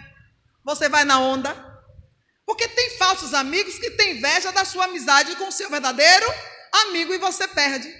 você 0.63 0.87
vai 0.87 1.03
na 1.03 1.19
onda? 1.19 1.53
Porque 2.45 2.65
tem 2.65 2.91
falsos 2.91 3.33
amigos 3.33 3.77
que 3.77 3.91
têm 3.91 4.15
inveja 4.15 4.53
da 4.53 4.63
sua 4.63 4.85
amizade 4.85 5.35
com 5.35 5.49
o 5.49 5.51
seu 5.51 5.69
verdadeiro 5.69 6.25
amigo 6.87 7.13
e 7.13 7.17
você 7.17 7.45
perde. 7.45 7.93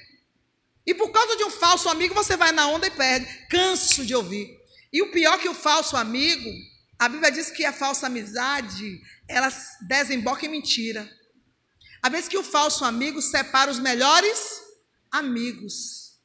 E 0.86 0.94
por 0.94 1.12
causa 1.12 1.36
de 1.36 1.44
um 1.44 1.52
falso 1.52 1.90
amigo, 1.90 2.14
você 2.14 2.38
vai 2.38 2.54
na 2.54 2.66
onda 2.68 2.88
e 2.88 2.92
perde. 2.92 3.28
Canso 3.50 4.06
de 4.06 4.16
ouvir. 4.16 4.48
E 4.94 5.02
o 5.02 5.12
pior 5.12 5.38
que 5.38 5.50
o 5.50 5.54
falso 5.54 5.98
amigo, 5.98 6.50
a 6.98 7.10
Bíblia 7.10 7.30
diz 7.30 7.52
que 7.52 7.66
a 7.66 7.74
falsa 7.74 8.08
amizade, 8.08 9.02
ela 9.28 9.50
desemboca 9.82 10.46
em 10.46 10.50
mentira. 10.50 11.17
A 12.08 12.10
vez 12.10 12.26
que 12.30 12.38
o 12.38 12.44
falso 12.44 12.86
amigo 12.86 13.22
separa 13.22 13.70
os 13.70 13.80
melhores 13.80 14.62
amigos 15.12 16.18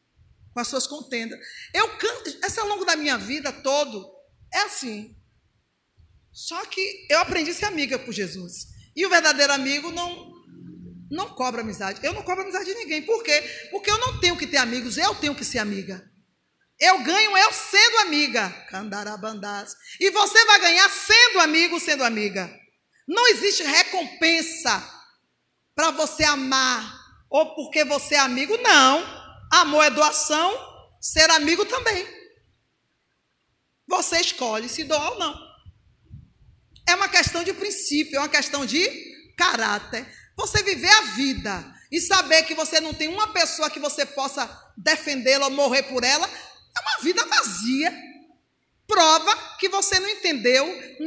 com 0.54 0.60
as 0.60 0.68
suas 0.68 0.86
contendas. 0.86 1.36
Eu 1.74 1.90
essa 2.40 2.60
ao 2.60 2.68
longo 2.68 2.84
da 2.84 2.94
minha 2.94 3.18
vida 3.18 3.52
todo 3.52 4.08
é 4.54 4.58
assim. 4.58 5.16
Só 6.30 6.64
que 6.66 7.04
eu 7.10 7.18
aprendi 7.18 7.50
a 7.50 7.54
ser 7.54 7.64
amiga 7.64 7.98
por 7.98 8.12
Jesus. 8.12 8.68
E 8.94 9.04
o 9.04 9.10
verdadeiro 9.10 9.52
amigo 9.52 9.90
não 9.90 10.30
não 11.10 11.30
cobra 11.30 11.62
amizade. 11.62 11.98
Eu 12.04 12.12
não 12.12 12.22
cobro 12.22 12.44
amizade 12.44 12.64
de 12.64 12.74
ninguém. 12.76 13.02
Por 13.02 13.20
quê? 13.24 13.42
Porque 13.72 13.90
eu 13.90 13.98
não 13.98 14.20
tenho 14.20 14.38
que 14.38 14.46
ter 14.46 14.58
amigos, 14.58 14.96
eu 14.96 15.16
tenho 15.16 15.34
que 15.34 15.44
ser 15.44 15.58
amiga. 15.58 16.08
Eu 16.78 17.02
ganho 17.02 17.36
eu 17.36 17.52
sendo 17.52 17.98
amiga. 18.02 18.48
Candarabandás. 18.70 19.74
E 19.98 20.12
você 20.12 20.44
vai 20.44 20.60
ganhar 20.60 20.88
sendo 20.88 21.40
amigo, 21.40 21.80
sendo 21.80 22.04
amiga. 22.04 22.56
Não 23.08 23.26
existe 23.26 23.64
recompensa 23.64 24.91
para 25.74 25.90
você 25.90 26.24
amar 26.24 27.00
ou 27.30 27.54
porque 27.54 27.84
você 27.84 28.14
é 28.14 28.18
amigo. 28.18 28.56
Não. 28.58 29.02
Amor 29.50 29.84
é 29.84 29.90
doação, 29.90 30.52
ser 31.00 31.30
amigo 31.30 31.64
também. 31.64 32.06
Você 33.88 34.20
escolhe 34.20 34.68
se 34.68 34.84
doar 34.84 35.12
ou 35.12 35.18
não. 35.18 35.52
É 36.88 36.94
uma 36.94 37.08
questão 37.08 37.44
de 37.44 37.52
princípio, 37.52 38.16
é 38.16 38.18
uma 38.18 38.28
questão 38.28 38.64
de 38.64 38.88
caráter. 39.36 40.06
Você 40.36 40.62
viver 40.62 40.90
a 40.90 41.02
vida 41.02 41.74
e 41.90 42.00
saber 42.00 42.44
que 42.44 42.54
você 42.54 42.80
não 42.80 42.94
tem 42.94 43.08
uma 43.08 43.28
pessoa 43.28 43.70
que 43.70 43.78
você 43.78 44.06
possa 44.06 44.48
defendê-la 44.76 45.46
ou 45.46 45.52
morrer 45.52 45.82
por 45.84 46.02
ela, 46.02 46.26
é 46.26 46.80
uma 46.80 47.02
vida 47.02 47.24
vazia. 47.26 47.94
Prova 48.86 49.56
que 49.58 49.68
você 49.68 49.98
não 50.00 50.08
entendeu 50.08 50.66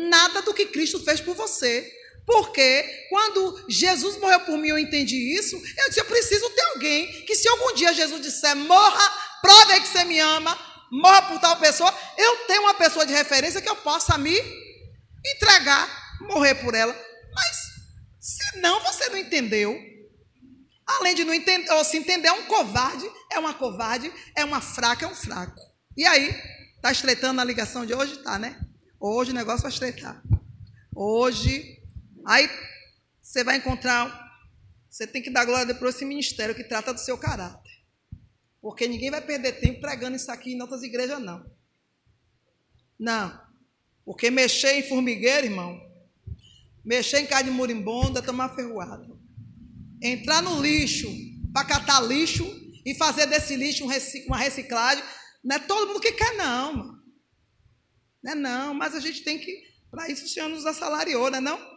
nada 0.10 0.42
do 0.44 0.54
que 0.54 0.68
Cristo 0.68 1.04
fez 1.04 1.20
por 1.20 1.36
você. 1.36 1.92
Porque 2.26 3.08
quando 3.10 3.66
Jesus 3.70 4.18
morreu 4.18 4.40
por 4.42 4.58
mim, 4.58 4.70
eu 4.70 4.80
entendi 4.80 5.38
isso. 5.38 5.56
Eu 5.56 5.88
disse: 5.88 6.00
eu 6.00 6.06
preciso 6.06 6.50
ter 6.50 6.62
alguém 6.74 7.26
que, 7.26 7.36
se 7.36 7.48
algum 7.48 7.74
dia 7.76 7.94
Jesus 7.94 8.22
disser, 8.22 8.56
morra, 8.56 9.14
prove 9.42 9.82
que 9.82 9.88
você 9.88 10.04
me 10.06 10.20
ama, 10.20 10.58
morra 10.92 11.22
por 11.24 11.40
tal 11.40 11.58
pessoa, 11.58 11.94
eu 12.18 12.38
tenho 12.48 12.64
uma 12.64 12.74
pessoa 12.74 13.06
de 13.06 13.14
referência 13.14 13.62
que 13.62 13.70
eu 13.70 13.76
possa 13.76 14.18
me 14.18 14.36
entregar, 15.36 16.18
morrer 16.22 16.56
por 16.56 16.74
ela. 16.74 16.94
Mas 17.34 17.58
se 18.20 18.60
não, 18.60 18.80
você 18.82 19.10
não 19.10 19.18
entendeu. 19.18 19.80
Além 20.88 21.16
de 21.16 21.24
não 21.24 21.34
entender, 21.34 21.72
ou 21.72 21.84
se 21.84 21.98
entender, 21.98 22.28
é 22.28 22.32
um 22.32 22.46
covarde, 22.46 23.10
é 23.32 23.40
uma 23.40 23.54
covarde, 23.54 24.12
é 24.36 24.44
uma 24.44 24.62
fraca, 24.62 25.06
é 25.06 25.08
um 25.08 25.16
fraco. 25.16 25.60
E 25.98 26.06
aí, 26.06 26.30
está 26.76 26.92
estreitando 26.92 27.42
a 27.42 27.44
ligação 27.44 27.86
de 27.86 27.94
hoje? 27.94 28.18
Tá, 28.18 28.38
né? 28.38 28.60
Hoje 29.00 29.32
o 29.32 29.34
negócio 29.34 29.64
vai 29.64 29.72
estreitar. 29.72 30.22
Hoje, 30.96 31.80
aí 32.26 32.50
você 33.22 33.44
vai 33.44 33.58
encontrar, 33.58 34.24
você 34.90 35.06
tem 35.08 35.22
que 35.22 35.30
dar 35.30 35.46
glória 35.46 35.66
depois 35.66 35.96
esse 35.96 36.06
ministério 36.06 36.56
que 36.56 36.64
trata 36.64 36.94
do 36.94 37.00
seu 37.00 37.18
caráter. 37.18 37.72
Porque 38.62 38.88
ninguém 38.88 39.12
vai 39.12 39.22
perder 39.22 39.60
tempo 39.60 39.80
pregando 39.82 40.16
isso 40.16 40.32
aqui 40.32 40.54
em 40.54 40.62
outras 40.62 40.84
igrejas, 40.84 41.20
não. 41.20 41.46
Não. 42.98 43.40
Porque 44.04 44.32
mexer 44.32 44.80
em 44.80 44.84
formigueiro, 44.84 45.48
irmão, 45.48 45.80
mexer 46.84 47.20
em 47.20 47.26
carne 47.26 47.52
morimbonda, 47.52 48.22
tomar 48.22 48.56
ferroada. 48.56 49.08
Entrar 50.02 50.42
no 50.42 50.62
lixo 50.62 51.08
para 51.52 51.66
catar 51.66 52.00
lixo 52.02 52.46
e 52.86 52.94
fazer 52.96 53.26
desse 53.26 53.56
lixo 53.56 53.86
uma 54.28 54.38
reciclagem. 54.38 55.04
Não 55.44 55.56
é 55.56 55.60
todo 55.60 55.88
mundo 55.88 56.00
que 56.00 56.12
quer, 56.12 56.36
não. 56.36 57.02
Não 58.24 58.32
é 58.32 58.36
não, 58.36 58.74
mas 58.74 58.96
a 58.96 59.00
gente 59.00 59.24
tem 59.24 59.40
que. 59.40 59.64
Para 59.90 60.10
isso 60.10 60.26
o 60.26 60.28
Senhor 60.28 60.50
nos 60.50 60.66
assalariou, 60.66 61.30
não 61.30 61.38
é 61.38 61.42
não? 61.42 61.75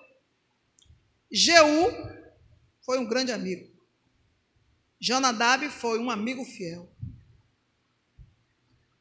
Jeú 1.31 1.93
foi 2.85 2.99
um 2.99 3.07
grande 3.07 3.33
amigo. 3.33 3.69
Jonadab 5.01 5.69
foi 5.71 5.99
um 5.99 6.11
amigo 6.11 6.45
fiel. 6.45 6.91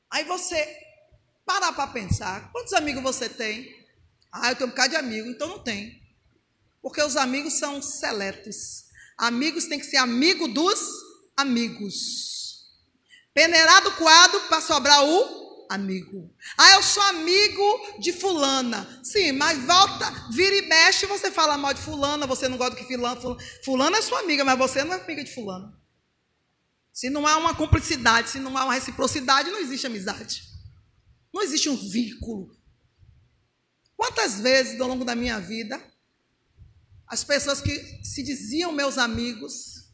Aí 0.10 0.24
você 0.24 0.86
para 1.46 1.72
para 1.72 1.88
pensar, 1.88 2.52
quantos 2.52 2.74
amigos 2.74 3.02
você 3.02 3.30
tem? 3.30 3.74
Ah, 4.32 4.52
eu 4.52 4.56
tenho 4.56 4.68
um 4.68 4.72
bocado 4.72 4.90
de 4.90 4.96
amigo, 4.98 5.30
então 5.30 5.48
não 5.48 5.60
tem. 5.60 6.02
Porque 6.82 7.02
os 7.02 7.16
amigos 7.16 7.54
são 7.54 7.82
seletos. 7.82 8.86
Amigos 9.18 9.66
tem 9.66 9.80
que 9.80 9.86
ser 9.86 9.98
amigo 9.98 10.48
dos 10.50 10.80
amigos. 11.36 12.68
Peneirado 13.34 13.96
quadro 13.96 14.42
para 14.48 14.62
sobrar 14.62 15.04
o 15.04 15.47
amigo. 15.70 16.34
Ah, 16.58 16.74
eu 16.74 16.84
sou 16.84 17.04
amigo 17.04 18.00
de 18.00 18.12
fulana. 18.14 19.02
Sim, 19.04 19.32
mas 19.34 19.58
volta, 19.60 20.06
vira 20.32 20.56
e 20.56 20.62
mexe, 20.64 21.06
você 21.06 21.32
fala 21.32 21.58
mal 21.58 21.74
de 21.74 21.82
fulana, 21.82 22.26
você 22.26 22.48
não 22.48 22.58
gosta 22.58 22.76
do 22.76 22.78
que 22.78 22.86
fulana, 22.86 23.20
fulana. 23.64 23.98
É 23.98 24.02
sua 24.02 24.20
amiga, 24.20 24.44
mas 24.44 24.58
você 24.58 24.84
não 24.84 24.94
é 24.94 25.02
amiga 25.02 25.24
de 25.24 25.34
fulana. 25.34 25.78
Se 26.92 27.10
não 27.10 27.28
há 27.28 27.38
uma 27.38 27.56
cumplicidade, 27.56 28.30
se 28.30 28.40
não 28.40 28.58
há 28.58 28.64
uma 28.64 28.74
reciprocidade, 28.74 29.52
não 29.52 29.60
existe 29.60 29.86
amizade. 29.86 30.44
Não 31.34 31.44
existe 31.44 31.70
um 31.70 31.76
vínculo. 31.76 32.58
Quantas 33.96 34.40
vezes 34.40 34.82
ao 34.82 34.88
longo 34.88 35.06
da 35.06 35.16
minha 35.16 35.40
vida, 35.40 35.82
as 37.08 37.24
pessoas 37.24 37.62
que 37.62 38.04
se 38.04 38.24
diziam 38.24 38.72
meus 38.72 38.98
amigos 38.98 39.92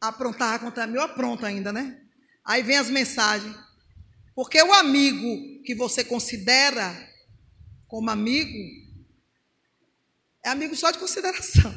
aprontavam 0.00 0.66
contra 0.66 0.86
mim, 0.86 0.96
eu 0.96 1.02
apronto 1.02 1.46
ainda, 1.46 1.72
né? 1.72 2.01
Aí 2.44 2.62
vem 2.62 2.76
as 2.78 2.90
mensagens. 2.90 3.54
Porque 4.34 4.60
o 4.62 4.72
amigo 4.72 5.62
que 5.64 5.74
você 5.74 6.02
considera 6.02 7.10
como 7.86 8.10
amigo 8.10 8.58
é 10.44 10.48
amigo 10.48 10.74
só 10.74 10.90
de 10.90 10.98
consideração. 10.98 11.72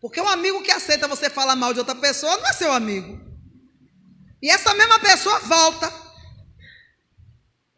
Porque 0.00 0.20
o 0.20 0.28
amigo 0.28 0.62
que 0.62 0.70
aceita 0.70 1.08
você 1.08 1.30
falar 1.30 1.56
mal 1.56 1.72
de 1.72 1.78
outra 1.78 1.94
pessoa 1.94 2.36
não 2.38 2.46
é 2.48 2.52
seu 2.52 2.72
amigo. 2.72 3.20
E 4.42 4.50
essa 4.50 4.74
mesma 4.74 4.98
pessoa 4.98 5.38
volta 5.40 5.92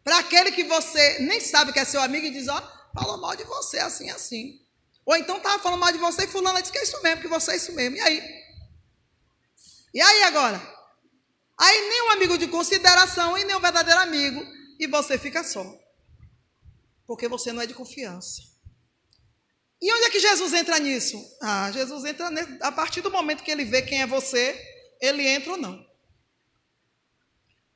para 0.03 0.19
aquele 0.19 0.51
que 0.51 0.63
você 0.63 1.19
nem 1.19 1.39
sabe 1.39 1.71
que 1.71 1.79
é 1.79 1.85
seu 1.85 2.01
amigo 2.01 2.25
e 2.25 2.31
diz, 2.31 2.47
ó, 2.47 2.57
oh, 2.57 2.99
falou 2.99 3.17
mal 3.19 3.35
de 3.35 3.43
você, 3.43 3.79
assim, 3.79 4.09
assim. 4.09 4.59
Ou 5.05 5.15
então 5.15 5.37
estava 5.37 5.61
falando 5.61 5.79
mal 5.79 5.91
de 5.91 5.97
você 5.97 6.23
e 6.23 6.27
fulano 6.27 6.59
disse 6.59 6.71
que 6.71 6.77
é 6.77 6.83
isso 6.83 7.01
mesmo, 7.01 7.21
que 7.21 7.27
você 7.27 7.51
é 7.51 7.55
isso 7.55 7.73
mesmo. 7.73 7.97
E 7.97 8.01
aí? 8.01 8.23
E 9.93 10.01
aí 10.01 10.23
agora? 10.23 10.78
Aí 11.59 11.89
nem 11.89 12.03
um 12.03 12.11
amigo 12.11 12.37
de 12.37 12.47
consideração 12.47 13.37
e 13.37 13.43
nem 13.43 13.55
um 13.55 13.59
verdadeiro 13.59 13.99
amigo. 13.99 14.41
E 14.79 14.87
você 14.87 15.17
fica 15.17 15.43
só. 15.43 15.77
Porque 17.05 17.27
você 17.27 17.51
não 17.51 17.61
é 17.61 17.67
de 17.67 17.73
confiança. 17.73 18.41
E 19.81 19.93
onde 19.93 20.05
é 20.05 20.09
que 20.09 20.19
Jesus 20.19 20.53
entra 20.53 20.79
nisso? 20.79 21.21
Ah, 21.41 21.69
Jesus 21.71 22.05
entra 22.05 22.29
a 22.61 22.71
partir 22.71 23.01
do 23.01 23.11
momento 23.11 23.43
que 23.43 23.51
ele 23.51 23.65
vê 23.65 23.81
quem 23.81 24.01
é 24.01 24.07
você, 24.07 24.57
ele 25.01 25.25
entra 25.27 25.51
ou 25.51 25.57
não. 25.57 25.85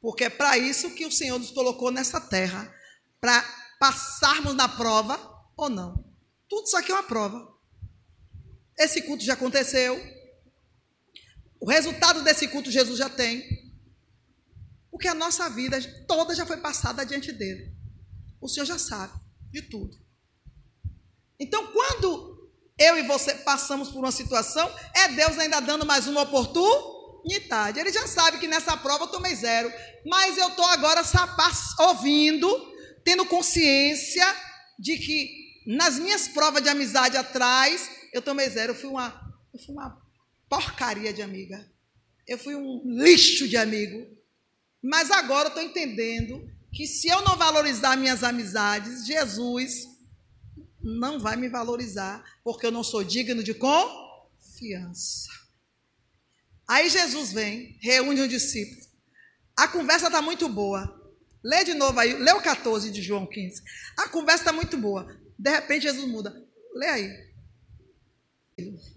Porque 0.01 0.25
é 0.25 0.29
para 0.29 0.57
isso 0.57 0.91
que 0.91 1.05
o 1.05 1.11
Senhor 1.11 1.39
nos 1.39 1.51
colocou 1.51 1.91
nessa 1.91 2.19
terra 2.19 2.73
para 3.21 3.41
passarmos 3.79 4.53
na 4.53 4.67
prova 4.67 5.17
ou 5.55 5.69
não. 5.69 6.03
Tudo 6.49 6.65
isso 6.67 6.77
aqui 6.77 6.91
é 6.91 6.95
uma 6.95 7.03
prova. 7.03 7.53
Esse 8.77 9.01
culto 9.01 9.23
já 9.23 9.33
aconteceu. 9.33 9.97
O 11.59 11.69
resultado 11.69 12.21
desse 12.21 12.49
culto 12.49 12.69
Jesus 12.69 12.97
já 12.99 13.09
tem. 13.09 13.62
Porque 14.93 15.07
a 15.07 15.15
nossa 15.15 15.49
vida 15.49 15.81
toda 16.07 16.35
já 16.35 16.45
foi 16.45 16.57
passada 16.57 17.03
diante 17.03 17.31
dele. 17.31 17.73
O 18.39 18.47
Senhor 18.47 18.63
já 18.63 18.77
sabe 18.77 19.11
de 19.51 19.63
tudo. 19.63 19.97
Então, 21.39 21.65
quando 21.71 22.51
eu 22.77 22.95
e 22.99 23.01
você 23.01 23.33
passamos 23.33 23.89
por 23.89 23.97
uma 23.97 24.11
situação, 24.11 24.71
é 24.95 25.07
Deus 25.07 25.39
ainda 25.39 25.59
dando 25.59 25.83
mais 25.83 26.07
uma 26.07 26.21
oportunidade. 26.21 27.79
Ele 27.79 27.91
já 27.91 28.05
sabe 28.05 28.37
que 28.37 28.47
nessa 28.47 28.77
prova 28.77 29.05
eu 29.05 29.07
tomei 29.07 29.35
zero. 29.35 29.73
Mas 30.05 30.37
eu 30.37 30.49
estou 30.49 30.65
agora 30.65 31.01
ouvindo 31.79 32.47
tendo 33.03 33.25
consciência 33.25 34.27
de 34.77 34.95
que 34.99 35.63
nas 35.65 35.97
minhas 35.97 36.27
provas 36.27 36.61
de 36.61 36.69
amizade 36.69 37.17
atrás, 37.17 37.89
eu 38.13 38.21
tomei 38.21 38.47
zero. 38.47 38.73
Eu 38.73 38.77
fui 38.77 38.91
uma, 38.91 39.35
eu 39.51 39.59
fui 39.59 39.73
uma 39.73 39.99
porcaria 40.47 41.11
de 41.11 41.23
amiga. 41.23 41.67
Eu 42.27 42.37
fui 42.37 42.55
um 42.55 42.83
lixo 42.85 43.47
de 43.47 43.57
amigo. 43.57 44.21
Mas 44.83 45.09
agora 45.09 45.45
eu 45.45 45.49
estou 45.49 45.63
entendendo 45.63 46.45
que 46.73 46.85
se 46.85 47.07
eu 47.07 47.21
não 47.21 47.37
valorizar 47.37 47.95
minhas 47.95 48.23
amizades, 48.23 49.05
Jesus 49.05 49.87
não 50.81 51.19
vai 51.19 51.37
me 51.37 51.47
valorizar, 51.47 52.21
porque 52.43 52.65
eu 52.65 52.71
não 52.71 52.83
sou 52.83 53.03
digno 53.03 53.41
de 53.41 53.53
confiança. 53.53 55.29
Aí 56.67 56.89
Jesus 56.89 57.31
vem, 57.31 57.77
reúne 57.79 58.21
os 58.21 58.29
discípulos. 58.29 58.89
A 59.55 59.67
conversa 59.67 60.07
está 60.07 60.21
muito 60.21 60.49
boa. 60.49 61.01
Lê 61.43 61.63
de 61.63 61.73
novo 61.73 61.99
aí, 61.99 62.13
lê 62.13 62.31
o 62.33 62.41
14 62.41 62.89
de 62.91 63.01
João 63.01 63.25
15. 63.25 63.61
A 63.97 64.09
conversa 64.09 64.41
está 64.41 64.53
muito 64.53 64.75
boa. 64.77 65.07
De 65.37 65.49
repente 65.49 65.83
Jesus 65.83 66.07
muda. 66.07 66.35
Lê 66.73 66.87
aí. 66.87 67.09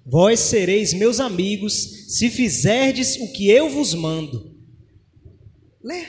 Vós 0.04 0.40
sereis 0.40 0.92
meus 0.92 1.20
amigos 1.20 2.16
se 2.16 2.30
fizerdes 2.30 3.16
o 3.16 3.32
que 3.32 3.50
eu 3.50 3.68
vos 3.68 3.94
mando. 3.94 4.55
Lê. 5.86 6.04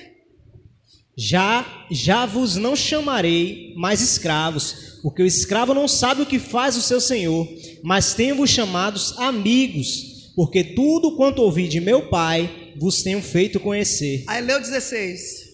Já, 1.16 1.86
já 1.92 2.26
vos 2.26 2.56
não 2.56 2.76
chamarei 2.76 3.76
mais 3.76 4.02
escravos, 4.02 5.00
porque 5.04 5.22
o 5.22 5.26
escravo 5.26 5.72
não 5.72 5.88
sabe 5.88 6.24
o 6.24 6.26
que 6.26 6.40
faz 6.40 6.76
o 6.76 6.82
seu 6.82 7.00
senhor, 7.00 7.48
mas 7.84 8.16
tenho-vos 8.16 8.50
chamados 8.50 9.16
amigos, 9.20 10.32
porque 10.36 10.64
tudo 10.64 11.16
quanto 11.16 11.44
ouvi 11.44 11.68
de 11.68 11.80
meu 11.80 12.10
Pai 12.10 12.74
vos 12.80 13.04
tenho 13.04 13.22
feito 13.22 13.60
conhecer. 13.60 14.24
Aí 14.28 14.42
leu 14.44 14.60
16. 14.60 15.46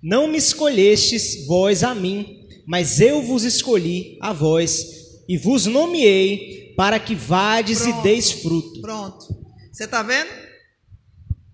Não 0.00 0.28
me 0.28 0.38
escolhestes 0.38 1.46
vós 1.46 1.82
a 1.82 1.96
mim, 1.96 2.46
mas 2.64 3.00
eu 3.00 3.22
vos 3.22 3.42
escolhi 3.42 4.18
a 4.20 4.32
vós 4.32 4.86
e 5.28 5.36
vos 5.36 5.66
nomeei 5.66 6.74
para 6.76 7.00
que 7.00 7.16
vades 7.16 7.82
pronto, 7.82 7.98
e 7.98 8.02
deis 8.02 8.30
fruto. 8.30 8.80
Pronto. 8.80 9.26
Você 9.72 9.84
está 9.84 10.00
vendo? 10.00 10.30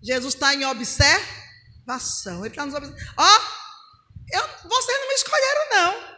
Jesus 0.03 0.35
está 0.35 0.55
em 0.55 0.65
observação. 0.67 1.36
Ele 2.41 2.49
está 2.49 2.67
nos 2.67 2.75
observando. 2.75 3.15
Ó, 3.17 3.25
oh, 3.25 4.69
vocês 4.69 4.99
não 4.99 5.09
me 5.09 5.15
escolheram, 5.15 5.71
não. 5.71 6.17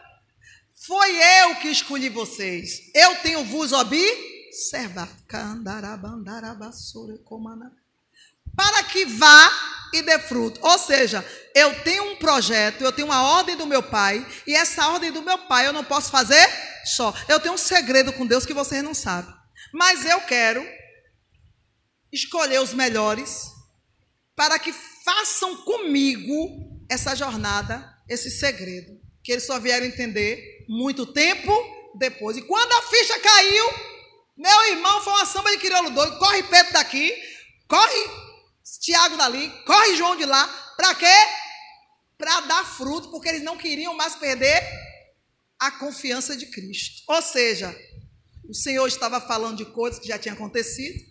Foi 0.87 1.15
eu 1.43 1.55
que 1.57 1.67
escolhi 1.67 2.09
vocês. 2.09 2.91
Eu 2.95 3.15
tenho 3.17 3.43
vos 3.45 3.71
observado. 3.71 5.11
Para 8.55 8.83
que 8.83 9.05
vá 9.05 9.51
e 9.93 10.01
dê 10.01 10.19
fruto. 10.19 10.59
Ou 10.63 10.79
seja, 10.79 11.25
eu 11.53 11.83
tenho 11.83 12.11
um 12.11 12.15
projeto, 12.15 12.81
eu 12.81 12.91
tenho 12.91 13.07
uma 13.07 13.21
ordem 13.21 13.55
do 13.55 13.67
meu 13.67 13.83
pai, 13.83 14.25
e 14.47 14.55
essa 14.55 14.87
ordem 14.89 15.11
do 15.11 15.21
meu 15.21 15.37
pai 15.37 15.67
eu 15.67 15.73
não 15.73 15.83
posso 15.83 16.09
fazer 16.09 16.47
só. 16.85 17.13
Eu 17.27 17.39
tenho 17.39 17.53
um 17.53 17.57
segredo 17.57 18.13
com 18.13 18.25
Deus 18.25 18.45
que 18.45 18.53
vocês 18.53 18.83
não 18.83 18.93
sabem. 18.93 19.33
Mas 19.73 20.05
eu 20.05 20.21
quero 20.21 20.65
escolher 22.11 22.59
os 22.59 22.73
melhores 22.73 23.51
para 24.35 24.57
que 24.57 24.73
façam 25.09 25.57
comigo 25.63 26.85
essa 26.87 27.15
jornada, 27.15 27.97
esse 28.07 28.29
segredo, 28.29 28.99
que 29.23 29.31
eles 29.31 29.43
só 29.43 29.59
vieram 29.59 29.87
entender 29.87 30.65
muito 30.69 31.07
tempo 31.07 31.51
depois. 31.97 32.37
E 32.37 32.43
quando 32.43 32.71
a 32.73 32.81
ficha 32.83 33.19
caiu, 33.19 33.65
meu 34.37 34.67
irmão 34.67 35.01
foi 35.01 35.13
uma 35.13 35.25
samba 35.25 35.49
de 35.49 35.57
crioulo 35.57 35.89
doido, 35.89 36.19
corre 36.19 36.43
Pedro 36.43 36.73
daqui, 36.73 37.11
corre 37.67 38.29
Tiago 38.79 39.17
dali, 39.17 39.49
corre 39.65 39.95
João 39.95 40.15
de 40.15 40.25
lá. 40.25 40.47
Para 40.77 40.93
quê? 40.93 41.15
Para 42.15 42.41
dar 42.41 42.63
fruto, 42.63 43.09
porque 43.09 43.29
eles 43.29 43.43
não 43.43 43.57
queriam 43.57 43.95
mais 43.95 44.15
perder 44.15 44.61
a 45.59 45.71
confiança 45.71 46.37
de 46.37 46.45
Cristo. 46.45 47.01
Ou 47.07 47.21
seja, 47.21 47.75
o 48.47 48.53
Senhor 48.53 48.85
estava 48.87 49.19
falando 49.19 49.57
de 49.57 49.65
coisas 49.65 49.99
que 49.99 50.07
já 50.07 50.19
tinham 50.19 50.35
acontecido, 50.35 51.03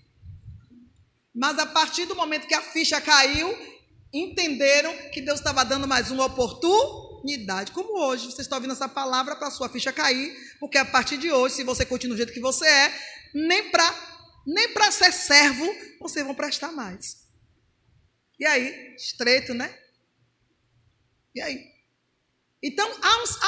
mas 1.34 1.58
a 1.58 1.66
partir 1.66 2.06
do 2.06 2.14
momento 2.14 2.46
que 2.46 2.54
a 2.54 2.62
ficha 2.62 3.00
caiu, 3.00 3.77
entenderam 4.12 4.96
que 5.10 5.20
Deus 5.20 5.38
estava 5.38 5.64
dando 5.64 5.86
mais 5.86 6.10
uma 6.10 6.26
oportunidade. 6.26 7.72
Como 7.72 7.98
hoje, 7.98 8.26
você 8.26 8.42
está 8.42 8.56
ouvindo 8.56 8.72
essa 8.72 8.88
palavra 8.88 9.36
para 9.36 9.50
sua 9.50 9.68
ficha 9.68 9.92
cair, 9.92 10.34
porque 10.58 10.78
a 10.78 10.84
partir 10.84 11.18
de 11.18 11.30
hoje, 11.30 11.56
se 11.56 11.64
você 11.64 11.84
continua 11.84 12.14
do 12.14 12.18
jeito 12.18 12.32
que 12.32 12.40
você 12.40 12.66
é, 12.66 12.94
nem 13.34 13.70
para 13.70 14.08
nem 14.46 14.72
para 14.72 14.90
ser 14.90 15.12
servo 15.12 15.66
vocês 16.00 16.24
vão 16.24 16.34
prestar 16.34 16.72
mais. 16.72 17.28
E 18.38 18.46
aí? 18.46 18.94
Estreito, 18.96 19.52
né? 19.52 19.76
E 21.34 21.40
aí? 21.40 21.66
Então 22.62 22.88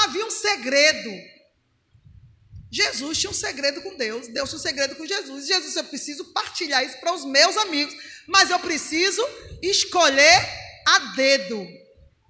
havia 0.05 0.27
um 0.27 0.31
segredo. 0.31 1.11
Jesus 2.71 3.19
tinha 3.19 3.31
um 3.31 3.35
segredo 3.35 3.83
com 3.83 3.97
Deus, 3.97 4.29
Deus 4.29 4.49
tinha 4.49 4.59
um 4.59 4.63
segredo 4.63 4.95
com 4.95 5.07
Jesus. 5.07 5.47
Jesus, 5.47 5.75
eu 5.75 5.85
preciso 5.85 6.33
partilhar 6.33 6.85
isso 6.85 6.99
para 6.99 7.13
os 7.13 7.25
meus 7.25 7.57
amigos, 7.57 7.95
mas 8.31 8.51
eu 8.51 8.59
preciso 8.61 9.23
escolher 9.61 10.49
a 10.87 10.99
dedo. 11.17 11.80